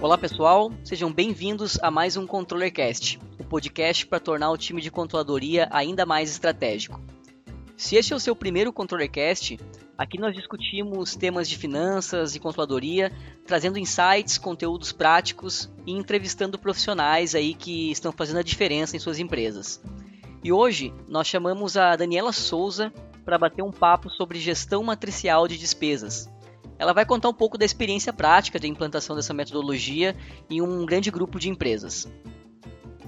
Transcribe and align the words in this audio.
Olá 0.00 0.16
pessoal, 0.16 0.70
sejam 0.84 1.12
bem-vindos 1.12 1.76
a 1.82 1.90
mais 1.90 2.16
um 2.16 2.24
ControllerCast, 2.24 3.18
o 3.36 3.42
podcast 3.42 4.06
para 4.06 4.20
tornar 4.20 4.48
o 4.52 4.56
time 4.56 4.80
de 4.80 4.92
controladoria 4.92 5.66
ainda 5.72 6.06
mais 6.06 6.30
estratégico. 6.30 7.00
Se 7.76 7.96
este 7.96 8.12
é 8.12 8.16
o 8.16 8.20
seu 8.20 8.36
primeiro 8.36 8.72
ControllerCast, 8.72 9.58
aqui 9.98 10.16
nós 10.16 10.36
discutimos 10.36 11.16
temas 11.16 11.48
de 11.48 11.58
finanças 11.58 12.36
e 12.36 12.38
controladoria, 12.38 13.12
trazendo 13.44 13.76
insights, 13.76 14.38
conteúdos 14.38 14.92
práticos 14.92 15.68
e 15.84 15.90
entrevistando 15.90 16.60
profissionais 16.60 17.34
aí 17.34 17.52
que 17.52 17.90
estão 17.90 18.12
fazendo 18.12 18.38
a 18.38 18.44
diferença 18.44 18.96
em 18.96 19.00
suas 19.00 19.18
empresas. 19.18 19.82
E 20.44 20.52
hoje 20.52 20.94
nós 21.08 21.26
chamamos 21.26 21.76
a 21.76 21.96
Daniela 21.96 22.32
Souza 22.32 22.92
para 23.24 23.36
bater 23.36 23.62
um 23.62 23.72
papo 23.72 24.08
sobre 24.08 24.38
gestão 24.38 24.80
matricial 24.84 25.48
de 25.48 25.58
despesas, 25.58 26.30
ela 26.78 26.92
vai 26.92 27.04
contar 27.04 27.28
um 27.28 27.34
pouco 27.34 27.58
da 27.58 27.64
experiência 27.64 28.12
prática 28.12 28.58
de 28.58 28.68
implantação 28.68 29.16
dessa 29.16 29.34
metodologia 29.34 30.16
em 30.48 30.62
um 30.62 30.86
grande 30.86 31.10
grupo 31.10 31.38
de 31.38 31.48
empresas. 31.48 32.06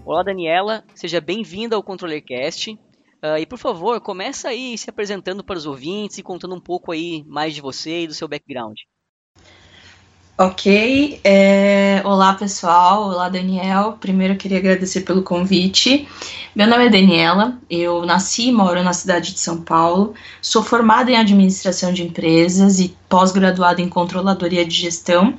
Olá, 0.05 0.23
Daniela, 0.23 0.85
seja 0.95 1.21
bem-vinda 1.21 1.77
ao 1.77 1.83
ControllerCast. 1.83 2.73
Uh, 3.23 3.37
e 3.39 3.47
por 3.47 3.59
favor, 3.59 4.01
começa 4.01 4.49
aí 4.49 4.77
se 4.77 4.89
apresentando 4.89 5.45
para 5.45 5.57
os 5.57 5.67
ouvintes 5.67 6.19
e 6.19 6.23
contando 6.23 6.55
um 6.55 6.61
pouco 6.61 6.91
aí 6.91 7.23
mais 7.27 7.55
de 7.55 7.61
você 7.61 8.03
e 8.03 8.07
do 8.07 8.15
seu 8.15 8.27
background. 8.27 8.77
Ok, 10.43 11.21
é... 11.23 12.01
olá 12.03 12.33
pessoal, 12.33 13.03
olá 13.03 13.29
Daniel. 13.29 13.99
Primeiro 14.01 14.33
eu 14.33 14.39
queria 14.39 14.57
agradecer 14.57 15.03
pelo 15.03 15.23
convite. 15.23 16.09
Meu 16.57 16.67
nome 16.67 16.87
é 16.87 16.89
Daniela, 16.89 17.59
eu 17.71 18.05
nasci 18.05 18.49
e 18.49 18.53
moro 18.53 18.83
na 18.83 18.93
cidade 18.93 19.33
de 19.33 19.39
São 19.39 19.63
Paulo, 19.63 20.15
sou 20.43 20.65
formada 20.65 21.09
em 21.09 21.17
administração 21.17 21.93
de 21.93 22.03
empresas 22.03 22.81
e 22.81 22.97
pós-graduada 23.09 23.81
em 23.81 23.89
controladoria 23.89 24.65
de 24.65 24.75
gestão. 24.75 25.35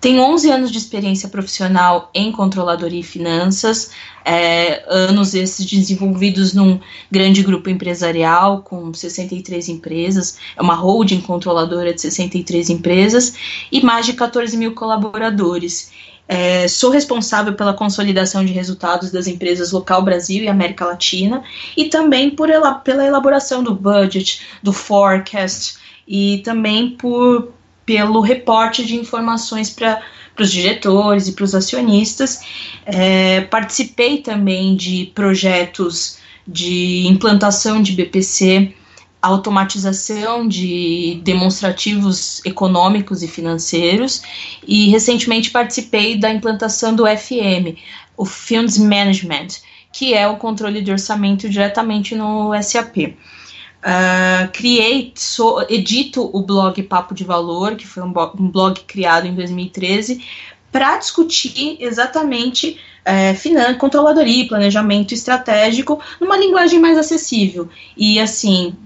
Tenho 0.00 0.22
11 0.22 0.50
anos 0.50 0.70
de 0.70 0.78
experiência 0.78 1.28
profissional 1.28 2.10
em 2.14 2.30
controladoria 2.32 3.00
e 3.00 3.02
finanças, 3.02 3.90
é, 4.24 4.84
anos 4.88 5.34
esses 5.34 5.64
desenvolvidos 5.64 6.52
num 6.52 6.80
grande 7.10 7.42
grupo 7.42 7.70
empresarial 7.70 8.62
com 8.62 8.92
63 8.92 9.68
empresas, 9.68 10.38
é 10.56 10.62
uma 10.62 10.74
holding 10.74 11.20
controladora 11.20 11.92
de 11.94 12.00
63 12.00 12.70
empresas 12.70 13.34
e 13.70 13.80
mais 13.82 14.04
de 14.04 14.14
14 14.14 14.35
mil 14.54 14.74
colaboradores. 14.74 15.92
É, 16.28 16.66
sou 16.66 16.90
responsável 16.90 17.54
pela 17.54 17.72
consolidação 17.72 18.44
de 18.44 18.52
resultados 18.52 19.12
das 19.12 19.28
empresas 19.28 19.70
local 19.70 20.02
Brasil 20.02 20.42
e 20.42 20.48
América 20.48 20.84
Latina 20.84 21.44
e 21.76 21.84
também 21.84 22.30
por 22.30 22.50
ela, 22.50 22.74
pela 22.74 23.04
elaboração 23.04 23.62
do 23.62 23.72
budget, 23.74 24.42
do 24.60 24.72
forecast 24.72 25.76
e 26.06 26.38
também 26.38 26.90
por 26.90 27.52
pelo 27.84 28.20
reporte 28.20 28.84
de 28.84 28.96
informações 28.96 29.70
para 29.70 30.02
os 30.40 30.50
diretores 30.50 31.28
e 31.28 31.32
para 31.32 31.44
os 31.44 31.54
acionistas. 31.54 32.40
É, 32.84 33.42
participei 33.42 34.18
também 34.18 34.74
de 34.74 35.12
projetos 35.14 36.18
de 36.46 37.06
implantação 37.06 37.80
de 37.80 37.92
BPC, 37.92 38.74
automatização 39.20 40.46
de 40.46 41.20
demonstrativos 41.24 42.44
econômicos 42.44 43.22
e 43.22 43.28
financeiros, 43.28 44.22
e 44.66 44.88
recentemente 44.88 45.50
participei 45.50 46.16
da 46.16 46.32
implantação 46.32 46.94
do 46.94 47.04
FM, 47.06 47.78
o 48.16 48.24
Funds 48.24 48.78
Management, 48.78 49.48
que 49.92 50.14
é 50.14 50.28
o 50.28 50.36
controle 50.36 50.82
de 50.82 50.92
orçamento 50.92 51.48
diretamente 51.48 52.14
no 52.14 52.50
SAP. 52.62 52.96
Uh, 52.98 54.50
criei, 54.52 55.12
so, 55.14 55.64
edito 55.68 56.28
o 56.32 56.42
blog 56.42 56.82
Papo 56.82 57.14
de 57.14 57.24
Valor, 57.24 57.76
que 57.76 57.86
foi 57.86 58.02
um, 58.02 58.12
um 58.38 58.50
blog 58.50 58.80
criado 58.80 59.26
em 59.26 59.34
2013, 59.34 60.24
para 60.72 60.98
discutir 60.98 61.76
exatamente 61.80 62.78
é, 63.04 63.34
finanças, 63.34 63.76
controladoria, 63.76 64.48
planejamento 64.48 65.14
estratégico, 65.14 66.02
numa 66.20 66.36
linguagem 66.36 66.80
mais 66.80 66.98
acessível. 66.98 67.68
E 67.96 68.18
assim, 68.18 68.76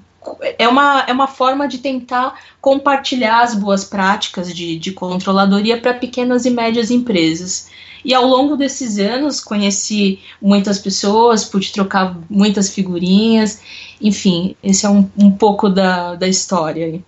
é 0.58 0.69
uma, 0.69 1.00
é 1.06 1.12
uma 1.12 1.26
forma 1.26 1.66
de 1.66 1.78
tentar 1.78 2.38
compartilhar 2.60 3.42
as 3.42 3.54
boas 3.54 3.84
práticas 3.84 4.54
de, 4.54 4.78
de 4.78 4.92
controladoria 4.92 5.81
para 5.81 5.94
pequenas 5.94 6.44
e 6.44 6.50
médias 6.50 6.91
empresas. 6.91 7.70
E 8.04 8.14
ao 8.14 8.26
longo 8.26 8.56
desses 8.56 8.98
anos 8.98 9.41
conheci 9.41 10.20
muitas 10.41 10.78
pessoas, 10.78 11.44
pude 11.44 11.72
trocar 11.72 12.19
muitas 12.31 12.70
figurinhas, 12.70 13.60
enfim, 14.00 14.56
esse 14.62 14.86
é 14.86 14.88
um, 14.88 15.08
um 15.19 15.31
pouco 15.31 15.69
da, 15.69 16.14
da 16.14 16.26
história. 16.26 17.02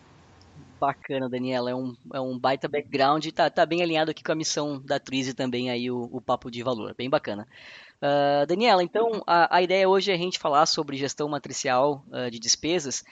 Bacana, 0.79 1.29
Daniela, 1.29 1.71
é 1.71 1.75
um, 1.75 1.94
é 2.12 2.21
um 2.21 2.39
baita 2.39 2.69
background 2.69 3.25
e 3.25 3.33
tá, 3.33 3.49
tá 3.49 3.65
bem 3.65 3.83
alinhado 3.83 4.11
aqui 4.11 4.23
com 4.23 4.33
a 4.33 4.34
missão 4.34 4.83
da 4.84 4.99
Trize 4.99 5.33
também 5.33 5.71
aí, 5.71 5.91
o, 5.91 6.09
o 6.12 6.21
papo 6.21 6.50
de 6.50 6.62
valor, 6.62 6.94
bem 6.97 7.09
bacana. 7.09 7.47
Uh, 8.03 8.45
Daniela, 8.49 8.83
então 8.83 9.23
a, 9.25 9.59
a, 9.59 9.63
ideia 9.63 9.89
hoje 9.89 10.11
é 10.11 10.15
a 10.15 10.19
gente 10.19 10.37
falar 10.37 10.67
sobre 10.67 10.97
gestão 10.97 11.29
matricial 11.29 12.05
uh, 12.09 12.29
de 12.29 12.41
despesas. 12.41 13.05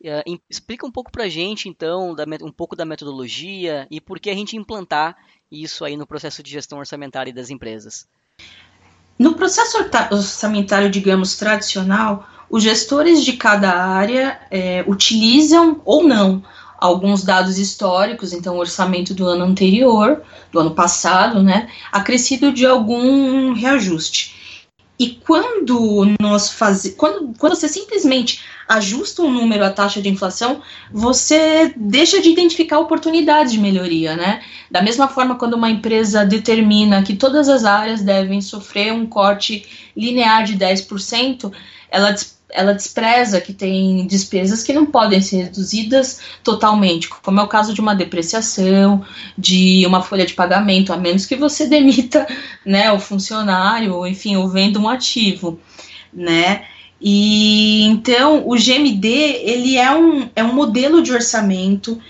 Uh, 0.00 0.40
explica 0.48 0.86
um 0.86 0.90
pouco 0.90 1.12
para 1.12 1.24
a 1.24 1.28
gente, 1.28 1.68
então, 1.68 2.14
da, 2.14 2.24
um 2.42 2.50
pouco 2.50 2.74
da 2.74 2.86
metodologia 2.86 3.86
e 3.90 4.00
por 4.00 4.18
que 4.18 4.30
a 4.30 4.34
gente 4.34 4.56
implantar 4.56 5.16
isso 5.52 5.84
aí 5.84 5.98
no 5.98 6.06
processo 6.06 6.42
de 6.42 6.50
gestão 6.50 6.78
orçamentária 6.78 7.32
das 7.32 7.50
empresas. 7.50 8.06
No 9.18 9.34
processo 9.34 9.76
orçamentário, 10.10 10.88
digamos, 10.88 11.36
tradicional, 11.36 12.26
os 12.48 12.62
gestores 12.62 13.22
de 13.22 13.34
cada 13.34 13.70
área 13.70 14.40
é, 14.50 14.82
utilizam 14.86 15.82
ou 15.84 16.04
não 16.04 16.42
alguns 16.78 17.24
dados 17.24 17.58
históricos, 17.58 18.32
então 18.32 18.56
o 18.56 18.60
orçamento 18.60 19.12
do 19.12 19.26
ano 19.26 19.44
anterior, 19.44 20.22
do 20.52 20.60
ano 20.60 20.70
passado, 20.70 21.42
né, 21.42 21.68
acrescido 21.92 22.52
de 22.52 22.64
algum 22.64 23.52
reajuste. 23.52 24.37
E 24.98 25.10
quando 25.10 26.06
nós 26.20 26.50
fazemos, 26.50 26.96
quando, 26.96 27.32
quando 27.38 27.54
você 27.54 27.68
simplesmente 27.68 28.42
ajusta 28.66 29.22
um 29.22 29.30
número 29.30 29.64
à 29.64 29.70
taxa 29.70 30.02
de 30.02 30.08
inflação, 30.08 30.60
você 30.92 31.72
deixa 31.76 32.20
de 32.20 32.30
identificar 32.30 32.80
oportunidades 32.80 33.52
de 33.52 33.60
melhoria, 33.60 34.16
né? 34.16 34.42
Da 34.70 34.82
mesma 34.82 35.06
forma, 35.06 35.36
quando 35.36 35.54
uma 35.54 35.70
empresa 35.70 36.24
determina 36.24 37.02
que 37.02 37.14
todas 37.14 37.48
as 37.48 37.64
áreas 37.64 38.02
devem 38.02 38.40
sofrer 38.40 38.92
um 38.92 39.06
corte 39.06 39.64
linear 39.96 40.44
de 40.44 40.56
10%, 40.56 41.52
ela 41.90 42.12
ela 42.50 42.72
despreza 42.72 43.40
que 43.40 43.52
tem 43.52 44.06
despesas 44.06 44.62
que 44.62 44.72
não 44.72 44.86
podem 44.86 45.20
ser 45.20 45.44
reduzidas 45.44 46.20
totalmente, 46.42 47.08
como 47.08 47.40
é 47.40 47.42
o 47.42 47.48
caso 47.48 47.74
de 47.74 47.80
uma 47.80 47.94
depreciação, 47.94 49.04
de 49.36 49.84
uma 49.86 50.02
folha 50.02 50.24
de 50.24 50.32
pagamento, 50.32 50.92
a 50.92 50.96
menos 50.96 51.26
que 51.26 51.36
você 51.36 51.66
demita 51.68 52.26
né, 52.64 52.90
o 52.90 52.98
funcionário, 52.98 53.94
ou 53.94 54.06
enfim, 54.06 54.36
ou 54.36 54.48
venda 54.48 54.78
um 54.78 54.88
ativo, 54.88 55.60
né? 56.12 56.64
E 57.00 57.84
então 57.84 58.42
o 58.48 58.56
GMD 58.56 59.06
ele 59.06 59.76
é 59.76 59.94
um, 59.94 60.28
é 60.34 60.42
um 60.42 60.52
modelo 60.52 61.00
de 61.00 61.12
orçamento 61.12 62.00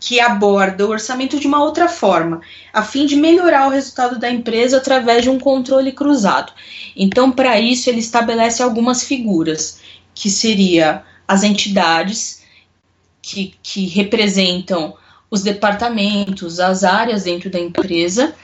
que 0.00 0.18
aborda 0.18 0.86
o 0.86 0.90
orçamento 0.90 1.38
de 1.38 1.46
uma 1.46 1.62
outra 1.62 1.86
forma, 1.86 2.40
a 2.72 2.82
fim 2.82 3.04
de 3.04 3.16
melhorar 3.16 3.66
o 3.66 3.70
resultado 3.70 4.18
da 4.18 4.30
empresa 4.30 4.78
através 4.78 5.22
de 5.22 5.28
um 5.28 5.38
controle 5.38 5.92
cruzado. 5.92 6.54
Então, 6.96 7.30
para 7.30 7.60
isso, 7.60 7.90
ele 7.90 8.00
estabelece 8.00 8.62
algumas 8.62 9.04
figuras, 9.04 9.79
que 10.20 10.28
seria 10.28 11.02
as 11.26 11.42
entidades 11.42 12.42
que, 13.22 13.54
que 13.62 13.86
representam 13.86 14.94
os 15.30 15.42
departamentos, 15.42 16.60
as 16.60 16.84
áreas 16.84 17.22
dentro 17.22 17.48
da 17.48 17.58
empresa, 17.58 18.34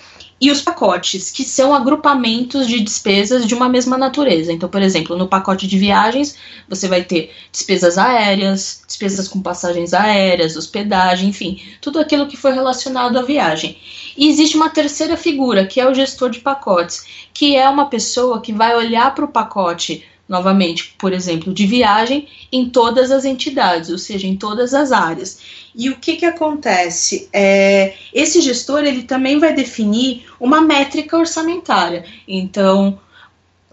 e 0.41 0.51
os 0.51 0.63
pacotes, 0.63 1.31
que 1.31 1.45
são 1.45 1.75
agrupamentos 1.75 2.67
de 2.67 2.81
despesas 2.81 3.47
de 3.47 3.55
uma 3.55 3.69
mesma 3.69 3.99
natureza. 3.99 4.53
Então, 4.53 4.71
por 4.71 4.81
exemplo, 4.81 5.17
no 5.17 5.29
pacote 5.29 5.67
de 5.67 5.79
viagens, 5.79 6.37
você 6.67 6.89
vai 6.89 7.05
ter 7.05 7.31
despesas 7.53 7.99
aéreas, 7.99 8.83
despesas 8.87 9.29
com 9.29 9.43
passagens 9.43 9.93
aéreas, 9.93 10.57
hospedagem, 10.57 11.29
enfim, 11.29 11.61
tudo 11.83 11.99
aquilo 11.99 12.27
que 12.27 12.39
foi 12.39 12.53
relacionado 12.53 13.19
à 13.19 13.23
viagem. 13.23 13.79
E 14.17 14.29
existe 14.29 14.57
uma 14.57 14.71
terceira 14.71 15.17
figura, 15.17 15.67
que 15.67 15.79
é 15.79 15.87
o 15.87 15.95
gestor 15.95 16.31
de 16.31 16.41
pacotes, 16.41 17.05
que 17.35 17.55
é 17.55 17.69
uma 17.69 17.87
pessoa 17.87 18.41
que 18.41 18.53
vai 18.53 18.75
olhar 18.75 19.15
para 19.15 19.27
o 19.27 19.29
pacote 19.29 20.05
novamente, 20.29 20.95
por 20.99 21.13
exemplo, 21.13 21.53
de 21.55 21.67
viagem 21.67 22.29
em 22.51 22.69
todas 22.69 23.11
as 23.11 23.25
entidades, 23.25 23.91
ou 23.91 23.99
seja, 23.99 24.27
em 24.27 24.37
todas 24.37 24.75
as 24.75 24.93
áreas. 24.93 25.39
E 25.75 25.89
o 25.91 25.97
que, 25.97 26.17
que 26.17 26.27
acontece? 26.27 27.29
É, 27.33 27.95
esse 28.13 28.41
gestor 28.41 28.85
ele 28.85 29.03
também 29.03 29.39
vai 29.39 29.55
definir 29.55 30.27
uma 30.41 30.61
métrica 30.61 31.17
orçamentária. 31.17 32.05
Então, 32.27 32.99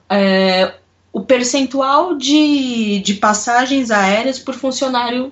é, 0.10 0.76
o 1.12 1.22
percentual 1.22 2.16
de, 2.16 3.00
de 3.00 3.16
passagens 3.16 3.90
aéreas 3.90 4.40
por 4.40 4.54
funcionário 4.54 5.32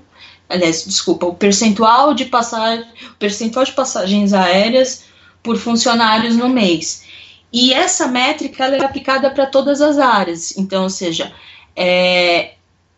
aliás, 0.51 0.83
desculpa, 0.85 1.25
o 1.25 1.33
percentual 1.33 2.13
de 2.13 2.25
passagem, 2.25 2.85
percentual 3.17 3.63
de 3.63 3.71
passagens 3.71 4.33
aéreas 4.33 5.05
por 5.41 5.57
funcionários 5.57 6.35
no 6.35 6.49
mês. 6.49 7.03
E 7.51 7.73
essa 7.73 8.07
métrica 8.07 8.65
ela 8.65 8.77
é 8.77 8.85
aplicada 8.85 9.29
para 9.29 9.45
todas 9.45 9.81
as 9.81 9.99
áreas. 9.99 10.57
Então, 10.57 10.83
ou 10.83 10.89
seja, 10.89 11.33
é, 11.75 12.53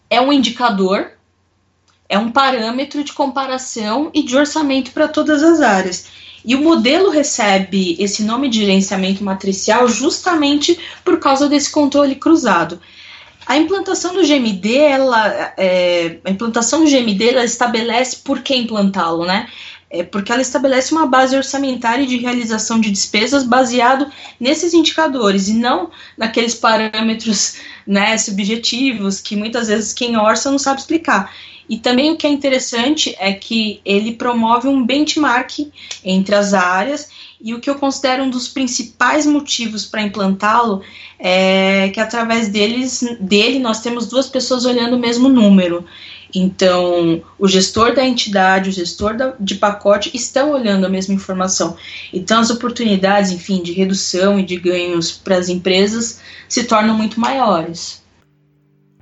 é 0.10 0.22
um 0.22 0.32
indicador, 0.32 1.12
é 2.08 2.18
um 2.18 2.32
parâmetro 2.32 3.04
de 3.04 3.14
comparação 3.14 4.12
e 4.14 4.22
de 4.22 4.38
orçamento 4.38 4.92
para 4.92 5.08
todas 5.08 5.42
as 5.42 5.62
áreas. 5.62 6.08
E 6.46 6.56
o 6.56 6.62
modelo 6.62 7.10
recebe 7.10 7.96
esse 8.00 8.24
nome 8.24 8.50
de 8.50 8.60
gerenciamento 8.60 9.24
matricial 9.24 9.88
justamente 9.88 10.78
por 11.04 11.20
causa 11.20 11.48
desse 11.48 11.72
controle 11.72 12.16
cruzado. 12.16 12.80
A 13.46 13.58
implantação 13.58 14.14
do 14.14 14.22
GMD, 14.22 14.78
ela, 14.78 15.54
é, 15.58 16.20
a 16.24 16.30
implantação 16.30 16.84
do 16.84 16.90
GMD, 16.90 17.30
ela 17.30 17.44
estabelece 17.44 18.18
por 18.18 18.42
que 18.42 18.56
implantá-lo, 18.56 19.26
né? 19.26 19.50
É 19.96 20.02
porque 20.02 20.32
ela 20.32 20.42
estabelece 20.42 20.92
uma 20.92 21.06
base 21.06 21.36
orçamentária 21.36 22.08
de 22.08 22.18
realização 22.18 22.80
de 22.80 22.90
despesas 22.90 23.44
baseado 23.44 24.12
nesses 24.40 24.74
indicadores 24.74 25.48
e 25.48 25.54
não 25.54 25.92
naqueles 26.18 26.56
parâmetros 26.56 27.58
né, 27.86 28.18
subjetivos 28.18 29.22
que 29.22 29.36
muitas 29.36 29.68
vezes 29.68 29.94
quem 29.94 30.18
orça 30.18 30.50
não 30.50 30.58
sabe 30.58 30.80
explicar. 30.80 31.32
E 31.70 31.78
também 31.78 32.12
o 32.12 32.18
que 32.18 32.26
é 32.26 32.30
interessante 32.30 33.16
é 33.20 33.34
que 33.34 33.82
ele 33.86 34.14
promove 34.14 34.68
um 34.68 34.84
benchmark 34.84 35.72
entre 36.04 36.36
as 36.36 36.56
áreas 36.56 37.10
e 37.40 37.54
o 37.54 37.60
que 37.60 37.70
eu 37.70 37.76
considero 37.76 38.24
um 38.24 38.30
dos 38.30 38.48
principais 38.48 39.26
motivos 39.26 39.86
para 39.86 40.02
implantá-lo 40.02 40.82
é 41.20 41.90
que 41.90 42.00
através 42.00 42.48
deles, 42.48 43.04
dele 43.20 43.60
nós 43.60 43.80
temos 43.82 44.08
duas 44.08 44.28
pessoas 44.28 44.66
olhando 44.66 44.96
o 44.96 45.00
mesmo 45.00 45.30
número. 45.30 45.86
Então, 46.34 47.24
o 47.38 47.48
gestor 47.48 47.94
da 47.94 48.04
entidade, 48.04 48.70
o 48.70 48.74
gestor 48.74 49.16
da, 49.16 49.36
de 49.40 49.56
pacote 49.56 50.10
estão 50.16 50.52
olhando 50.52 50.86
a 50.86 50.90
mesma 50.90 51.14
informação. 51.14 51.78
Então, 52.12 52.40
as 52.40 52.50
oportunidades, 52.50 53.32
enfim, 53.32 53.62
de 53.62 53.72
redução 53.72 54.40
e 54.40 54.44
de 54.44 54.58
ganhos 54.58 55.12
para 55.12 55.38
as 55.38 55.48
empresas 55.48 56.20
se 56.50 56.64
tornam 56.64 56.96
muito 56.96 57.20
maiores. 57.20 58.02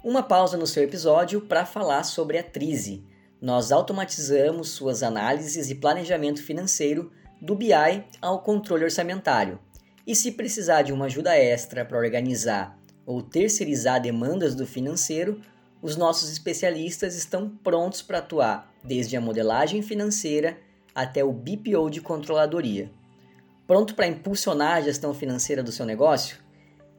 Uma 0.04 0.24
pausa 0.24 0.58
no 0.58 0.68
seu 0.68 0.84
episódio 0.84 1.42
para 1.42 1.66
falar 1.66 2.04
sobre 2.04 2.38
a 2.38 2.44
Trize. 2.44 3.04
Nós 3.40 3.72
automatizamos 3.72 4.70
suas 4.70 5.02
análises 5.02 5.70
e 5.70 5.76
planejamento 5.76 6.44
financeiro 6.44 7.12
do 7.42 7.56
BI 7.56 8.04
ao 8.22 8.42
controle 8.42 8.84
orçamentário. 8.84 9.60
E 10.06 10.16
se 10.16 10.32
precisar 10.32 10.82
de 10.82 10.92
uma 10.92 11.06
ajuda 11.06 11.36
extra 11.36 11.86
para 11.86 11.98
organizar 11.98 12.78
ou 13.06 13.22
terceirizar 13.22 14.02
demandas 14.02 14.56
do 14.56 14.66
financeiro, 14.66 15.40
os 15.82 15.96
nossos 15.96 16.32
especialistas 16.32 17.16
estão 17.16 17.50
prontos 17.50 18.02
para 18.02 18.20
atuar 18.20 18.72
desde 18.84 19.18
a 19.18 19.22
modelagem 19.22 19.82
financeira 19.82 20.58
até 20.94 21.24
o 21.24 21.32
BPO 21.32 21.90
de 21.90 22.02
controladoria. 22.02 22.92
Pronto 23.66 23.96
para 23.96 24.08
impulsionar 24.08 24.78
a 24.78 24.82
gestão 24.82 25.14
financeira 25.14 25.64
do 25.64 25.72
seu 25.72 25.86
negócio? 25.86 26.38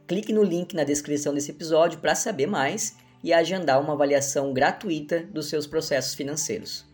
Clique 0.07 0.33
no 0.33 0.43
link 0.43 0.75
na 0.75 0.85
descrição 0.85 1.33
desse 1.33 1.51
episódio 1.51 2.01
para 2.01 2.15
saber 2.15 2.47
mais 2.47 2.97
e 3.23 3.33
agendar 3.33 3.81
uma 3.81 3.93
avaliação 3.93 4.53
gratuita 4.53 5.21
dos 5.21 5.49
seus 5.49 5.67
processos 5.67 6.15
financeiros. 6.15 6.85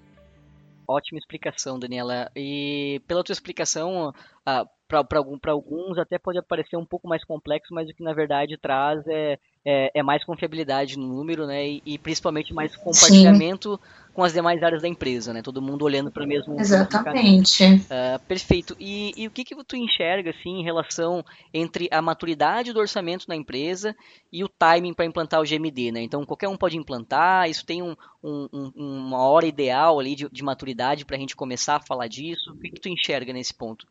Ótima 0.86 1.18
explicação, 1.18 1.78
Daniela. 1.78 2.30
E 2.34 3.00
pela 3.06 3.22
tua 3.22 3.32
explicação, 3.32 4.12
ah, 4.44 4.66
para 4.88 5.50
alguns 5.50 5.98
até 5.98 6.18
pode 6.18 6.40
parecer 6.42 6.76
um 6.76 6.84
pouco 6.84 7.06
mais 7.06 7.22
complexo, 7.24 7.74
mas 7.74 7.88
o 7.88 7.94
que 7.94 8.02
na 8.02 8.14
verdade 8.14 8.56
traz 8.56 9.06
é, 9.06 9.38
é, 9.64 9.90
é 9.94 10.02
mais 10.02 10.24
confiabilidade 10.24 10.98
no 10.98 11.06
número, 11.06 11.46
né? 11.46 11.68
E, 11.68 11.82
e 11.84 11.98
principalmente 11.98 12.52
mais 12.54 12.74
compartilhamento 12.76 13.72
Sim. 13.72 14.12
com 14.14 14.24
as 14.24 14.32
demais 14.32 14.62
áreas 14.62 14.82
da 14.82 14.88
empresa, 14.88 15.32
né? 15.32 15.42
Todo 15.42 15.60
mundo 15.60 15.84
olhando 15.84 16.10
para 16.10 16.24
o 16.24 16.26
mesmo. 16.26 16.58
Exatamente. 16.58 17.64
Uh, 17.64 18.18
perfeito. 18.26 18.76
E, 18.78 19.12
e, 19.16 19.26
o 19.26 19.30
que, 19.30 19.44
que 19.44 19.54
tu 19.64 19.76
enxerga 19.76 20.30
assim 20.30 20.60
em 20.60 20.64
relação 20.64 21.24
entre 21.52 21.88
a 21.90 22.00
maturidade 22.00 22.72
do 22.72 22.80
orçamento 22.80 23.26
na 23.28 23.36
empresa 23.36 23.94
e 24.32 24.42
o 24.42 24.48
timing 24.48 24.94
para 24.94 25.04
implantar 25.04 25.40
o 25.40 25.44
GMD, 25.44 25.92
né? 25.92 26.02
Então 26.02 26.24
qualquer 26.24 26.48
um 26.48 26.56
pode 26.56 26.76
implantar. 26.76 27.48
Isso 27.48 27.64
tem 27.64 27.82
um, 27.82 27.94
um, 28.22 28.48
um, 28.52 28.72
uma 28.76 29.18
hora 29.18 29.46
ideal 29.46 29.98
ali 29.98 30.14
de, 30.14 30.28
de 30.30 30.42
maturidade 30.42 31.04
para 31.04 31.16
a 31.16 31.20
gente 31.20 31.36
começar 31.36 31.76
a 31.76 31.86
falar 31.86 32.08
disso. 32.08 32.52
O 32.52 32.58
que, 32.58 32.70
que 32.70 32.80
tu 32.80 32.88
enxerga 32.88 33.32
nesse 33.32 33.54
ponto? 33.54 33.86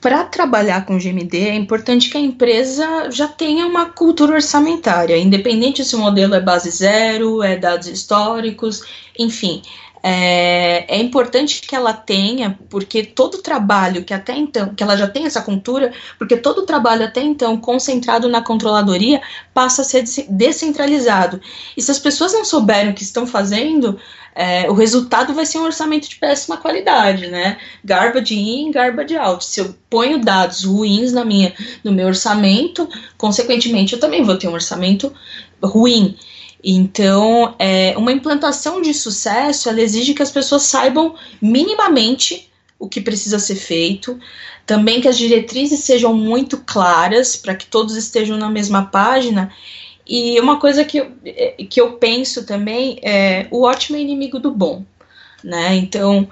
Para 0.00 0.24
trabalhar 0.24 0.84
com 0.84 0.98
GMD, 0.98 1.48
é 1.48 1.54
importante 1.54 2.10
que 2.10 2.16
a 2.16 2.20
empresa 2.20 3.10
já 3.10 3.26
tenha 3.26 3.66
uma 3.66 3.86
cultura 3.86 4.34
orçamentária, 4.34 5.16
independente 5.16 5.84
se 5.84 5.96
o 5.96 5.98
modelo 5.98 6.34
é 6.34 6.40
base 6.40 6.70
zero, 6.70 7.42
é 7.42 7.56
dados 7.56 7.88
históricos, 7.88 8.82
enfim. 9.18 9.62
É, 10.08 10.84
é, 10.86 11.02
importante 11.02 11.60
que 11.62 11.74
ela 11.74 11.92
tenha, 11.92 12.56
porque 12.70 13.02
todo 13.02 13.42
trabalho 13.42 14.04
que 14.04 14.14
até 14.14 14.36
então, 14.36 14.72
que 14.72 14.80
ela 14.80 14.96
já 14.96 15.08
tem 15.08 15.26
essa 15.26 15.42
cultura, 15.42 15.92
porque 16.16 16.36
todo 16.36 16.64
trabalho 16.64 17.04
até 17.04 17.20
então 17.20 17.56
concentrado 17.56 18.28
na 18.28 18.40
controladoria 18.40 19.20
passa 19.52 19.82
a 19.82 19.84
ser 19.84 20.04
descentralizado. 20.28 21.40
E 21.76 21.82
se 21.82 21.90
as 21.90 21.98
pessoas 21.98 22.32
não 22.32 22.44
souberem 22.44 22.92
o 22.92 22.94
que 22.94 23.02
estão 23.02 23.26
fazendo, 23.26 23.98
é, 24.32 24.70
o 24.70 24.74
resultado 24.74 25.34
vai 25.34 25.44
ser 25.44 25.58
um 25.58 25.64
orçamento 25.64 26.08
de 26.08 26.14
péssima 26.14 26.56
qualidade, 26.56 27.26
né? 27.26 27.58
Garbage 27.84 28.38
in, 28.38 28.70
garbage 28.70 29.16
out. 29.16 29.44
Se 29.44 29.60
eu 29.60 29.74
ponho 29.90 30.20
dados 30.20 30.62
ruins 30.62 31.12
na 31.12 31.24
minha, 31.24 31.52
no 31.82 31.90
meu 31.90 32.06
orçamento, 32.06 32.88
consequentemente 33.18 33.94
eu 33.94 33.98
também 33.98 34.22
vou 34.22 34.36
ter 34.36 34.46
um 34.46 34.52
orçamento 34.52 35.12
ruim. 35.60 36.16
Então, 36.62 37.54
é, 37.58 37.94
uma 37.96 38.12
implantação 38.12 38.80
de 38.82 38.92
sucesso, 38.92 39.68
ela 39.68 39.80
exige 39.80 40.14
que 40.14 40.22
as 40.22 40.30
pessoas 40.30 40.62
saibam 40.62 41.14
minimamente 41.40 42.50
o 42.78 42.88
que 42.88 43.00
precisa 43.00 43.38
ser 43.38 43.56
feito, 43.56 44.18
também 44.66 45.00
que 45.00 45.08
as 45.08 45.16
diretrizes 45.16 45.80
sejam 45.80 46.12
muito 46.14 46.58
claras 46.58 47.36
para 47.36 47.54
que 47.54 47.66
todos 47.66 47.96
estejam 47.96 48.36
na 48.36 48.50
mesma 48.50 48.86
página 48.86 49.52
e 50.06 50.38
uma 50.38 50.60
coisa 50.60 50.84
que 50.84 50.98
eu, 50.98 51.12
é, 51.24 51.52
que 51.68 51.80
eu 51.80 51.94
penso 51.94 52.46
também 52.46 52.98
é 53.02 53.48
o 53.50 53.62
ótimo 53.62 53.98
é 53.98 54.00
inimigo 54.00 54.38
do 54.38 54.52
bom, 54.52 54.84
né? 55.42 55.74
Então, 55.74 56.28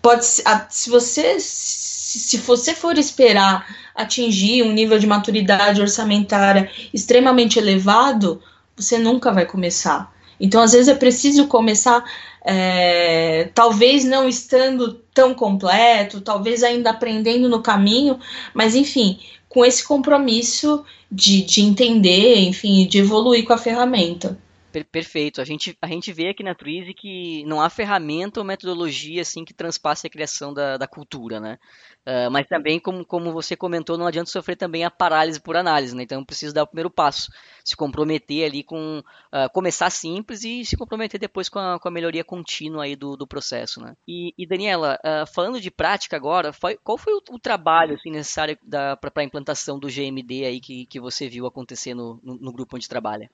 pode 0.00 0.24
se 0.24 0.88
você 0.88 1.38
se 1.40 2.38
você 2.38 2.74
for 2.74 2.96
esperar 2.98 3.66
atingir 3.94 4.62
um 4.62 4.72
nível 4.72 4.98
de 4.98 5.06
maturidade 5.06 5.80
orçamentária 5.80 6.70
extremamente 6.92 7.58
elevado, 7.58 8.42
você 8.80 8.98
nunca 8.98 9.32
vai 9.32 9.46
começar. 9.46 10.12
Então, 10.40 10.62
às 10.62 10.72
vezes 10.72 10.88
é 10.88 10.94
preciso 10.94 11.46
começar, 11.46 12.02
é, 12.42 13.50
talvez 13.54 14.04
não 14.04 14.28
estando 14.28 14.94
tão 15.12 15.34
completo, 15.34 16.20
talvez 16.20 16.62
ainda 16.62 16.90
aprendendo 16.90 17.48
no 17.48 17.62
caminho, 17.62 18.18
mas 18.54 18.74
enfim, 18.74 19.18
com 19.48 19.64
esse 19.64 19.84
compromisso 19.84 20.82
de, 21.12 21.42
de 21.42 21.60
entender, 21.60 22.38
enfim, 22.38 22.86
de 22.86 22.98
evoluir 22.98 23.44
com 23.44 23.52
a 23.52 23.58
ferramenta. 23.58 24.38
Perfeito. 24.70 25.40
A 25.40 25.44
gente, 25.44 25.76
a 25.82 25.86
gente 25.88 26.12
vê 26.12 26.28
aqui 26.28 26.44
na 26.44 26.54
Twizy 26.54 26.94
que 26.94 27.44
não 27.44 27.60
há 27.60 27.68
ferramenta 27.68 28.38
ou 28.38 28.46
metodologia 28.46 29.22
assim 29.22 29.44
que 29.44 29.52
transpasse 29.52 30.06
a 30.06 30.10
criação 30.10 30.54
da, 30.54 30.76
da 30.76 30.86
cultura, 30.86 31.40
né? 31.40 31.58
Uh, 32.06 32.30
mas 32.30 32.46
também, 32.46 32.78
como, 32.78 33.04
como 33.04 33.32
você 33.32 33.56
comentou, 33.56 33.98
não 33.98 34.06
adianta 34.06 34.30
sofrer 34.30 34.56
também 34.56 34.84
a 34.84 34.90
parálise 34.90 35.40
por 35.40 35.56
análise, 35.56 35.94
né? 35.94 36.04
Então, 36.04 36.24
precisa 36.24 36.54
dar 36.54 36.62
o 36.62 36.66
primeiro 36.66 36.90
passo, 36.90 37.32
se 37.64 37.76
comprometer 37.76 38.44
ali 38.44 38.62
com... 38.62 39.02
Uh, 39.32 39.50
começar 39.52 39.90
simples 39.90 40.44
e 40.44 40.64
se 40.64 40.76
comprometer 40.76 41.18
depois 41.18 41.48
com 41.48 41.58
a, 41.58 41.78
com 41.80 41.88
a 41.88 41.90
melhoria 41.90 42.24
contínua 42.24 42.84
aí 42.84 42.94
do, 42.94 43.16
do 43.16 43.26
processo, 43.26 43.80
né? 43.80 43.96
E, 44.06 44.32
e 44.38 44.46
Daniela, 44.46 44.98
uh, 45.04 45.26
falando 45.34 45.60
de 45.60 45.70
prática 45.70 46.16
agora, 46.16 46.52
foi, 46.52 46.78
qual 46.82 46.96
foi 46.96 47.12
o, 47.12 47.22
o 47.30 47.38
trabalho 47.40 47.94
assim, 47.94 48.10
necessário 48.10 48.56
para 48.68 49.12
a 49.16 49.24
implantação 49.24 49.80
do 49.80 49.88
GMD 49.88 50.44
aí 50.44 50.60
que, 50.60 50.86
que 50.86 51.00
você 51.00 51.28
viu 51.28 51.44
acontecer 51.46 51.92
no, 51.92 52.20
no, 52.22 52.36
no 52.36 52.52
grupo 52.52 52.76
onde 52.76 52.88
trabalha? 52.88 53.28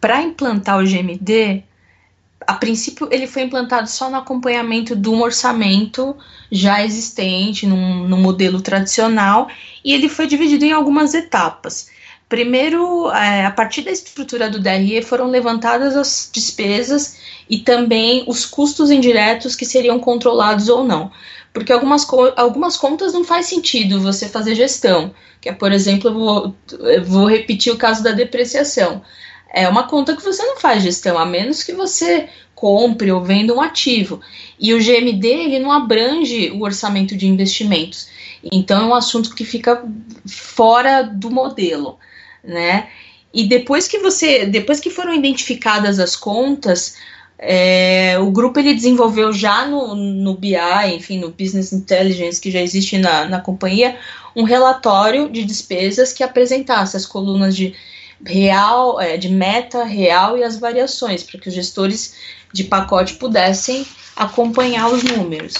Para 0.00 0.22
implantar 0.22 0.78
o 0.78 0.84
GMD, 0.84 1.64
a 2.46 2.54
princípio 2.54 3.08
ele 3.10 3.26
foi 3.26 3.42
implantado 3.42 3.88
só 3.88 4.08
no 4.08 4.16
acompanhamento 4.16 4.96
de 4.96 5.08
um 5.08 5.20
orçamento 5.20 6.16
já 6.50 6.82
existente, 6.84 7.66
num, 7.66 8.08
num 8.08 8.20
modelo 8.20 8.60
tradicional, 8.60 9.48
e 9.84 9.92
ele 9.92 10.08
foi 10.08 10.26
dividido 10.26 10.64
em 10.64 10.72
algumas 10.72 11.14
etapas. 11.14 11.90
Primeiro, 12.28 13.10
é, 13.10 13.46
a 13.46 13.50
partir 13.50 13.82
da 13.82 13.90
estrutura 13.90 14.50
do 14.50 14.60
DRE 14.60 15.02
foram 15.02 15.28
levantadas 15.28 15.96
as 15.96 16.30
despesas 16.32 17.18
e 17.48 17.58
também 17.58 18.24
os 18.26 18.44
custos 18.44 18.90
indiretos 18.90 19.56
que 19.56 19.64
seriam 19.64 19.98
controlados 19.98 20.68
ou 20.68 20.84
não. 20.84 21.10
Porque 21.52 21.72
algumas, 21.72 22.06
algumas 22.36 22.76
contas 22.76 23.14
não 23.14 23.24
faz 23.24 23.46
sentido 23.46 24.00
você 24.00 24.28
fazer 24.28 24.54
gestão, 24.54 25.14
que 25.40 25.48
é, 25.48 25.52
por 25.52 25.72
exemplo, 25.72 26.10
eu 26.10 26.14
vou, 26.14 26.54
eu 26.80 27.04
vou 27.04 27.26
repetir 27.26 27.72
o 27.72 27.78
caso 27.78 28.02
da 28.02 28.12
depreciação 28.12 29.02
é 29.52 29.68
uma 29.68 29.88
conta 29.88 30.14
que 30.16 30.22
você 30.22 30.42
não 30.42 30.58
faz 30.58 30.82
gestão, 30.82 31.18
a 31.18 31.24
menos 31.24 31.62
que 31.62 31.72
você 31.72 32.28
compre 32.54 33.10
ou 33.12 33.22
venda 33.22 33.54
um 33.54 33.60
ativo. 33.60 34.20
E 34.58 34.74
o 34.74 34.78
GMD 34.78 35.26
ele 35.26 35.58
não 35.58 35.70
abrange 35.70 36.50
o 36.50 36.62
orçamento 36.62 37.16
de 37.16 37.26
investimentos. 37.26 38.08
Então 38.42 38.82
é 38.82 38.84
um 38.86 38.94
assunto 38.94 39.34
que 39.34 39.44
fica 39.44 39.82
fora 40.26 41.02
do 41.02 41.30
modelo, 41.30 41.98
né? 42.42 42.88
E 43.32 43.46
depois 43.46 43.86
que 43.86 43.98
você, 43.98 44.46
depois 44.46 44.80
que 44.80 44.90
foram 44.90 45.14
identificadas 45.14 46.00
as 46.00 46.16
contas, 46.16 46.96
é, 47.38 48.18
o 48.18 48.30
grupo 48.30 48.58
ele 48.58 48.74
desenvolveu 48.74 49.32
já 49.32 49.66
no, 49.66 49.94
no 49.94 50.34
BI, 50.34 50.56
enfim, 50.94 51.20
no 51.20 51.30
Business 51.30 51.72
Intelligence 51.72 52.40
que 52.40 52.50
já 52.50 52.60
existe 52.60 52.98
na, 52.98 53.26
na 53.26 53.40
companhia, 53.40 53.96
um 54.34 54.42
relatório 54.42 55.28
de 55.28 55.44
despesas 55.44 56.12
que 56.12 56.24
apresentasse 56.24 56.96
as 56.96 57.06
colunas 57.06 57.54
de 57.54 57.74
real, 58.24 59.00
é, 59.00 59.16
de 59.16 59.28
meta 59.28 59.84
real 59.84 60.36
e 60.36 60.42
as 60.42 60.58
variações, 60.58 61.22
para 61.22 61.40
que 61.40 61.48
os 61.48 61.54
gestores 61.54 62.14
de 62.52 62.64
pacote 62.64 63.14
pudessem 63.14 63.86
acompanhar 64.16 64.90
os 64.90 65.02
números. 65.02 65.54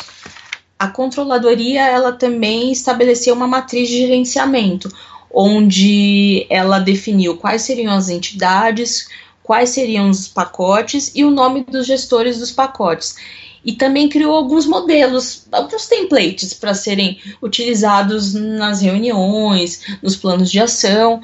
a 0.79 0.89
controladoria 0.89 1.85
ela 1.87 2.13
também 2.13 2.71
estabeleceu 2.71 3.35
uma 3.35 3.49
matriz 3.49 3.89
de 3.89 3.99
gerenciamento, 3.99 4.89
onde 5.31 6.47
ela 6.49 6.79
definiu 6.79 7.37
quais 7.37 7.63
seriam 7.63 7.93
as 7.93 8.09
entidades, 8.09 9.09
quais 9.43 9.71
seriam 9.71 10.09
os 10.09 10.29
pacotes 10.29 11.11
e 11.15 11.25
o 11.25 11.31
nome 11.31 11.65
dos 11.65 11.87
gestores 11.87 12.39
dos 12.39 12.53
pacotes. 12.53 13.17
E 13.65 13.73
também 13.73 14.09
criou 14.09 14.35
alguns 14.35 14.67
modelos, 14.67 15.47
alguns 15.51 15.87
templates 15.87 16.55
para 16.55 16.75
serem 16.75 17.19
utilizados 17.43 18.33
nas 18.35 18.81
reuniões, 18.81 19.99
nos 20.01 20.17
planos 20.17 20.51
de 20.51 20.61
ação. 20.61 21.21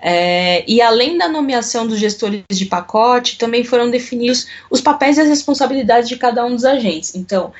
É, 0.00 0.64
e 0.70 0.80
além 0.80 1.18
da 1.18 1.28
nomeação 1.28 1.86
dos 1.86 1.98
gestores 1.98 2.44
de 2.50 2.66
pacote, 2.66 3.36
também 3.36 3.64
foram 3.64 3.90
definidos 3.90 4.46
os 4.70 4.80
papéis 4.80 5.18
e 5.18 5.20
as 5.22 5.28
responsabilidades 5.28 6.08
de 6.08 6.16
cada 6.16 6.44
um 6.44 6.54
dos 6.54 6.64
agentes. 6.64 7.14
Então, 7.16 7.52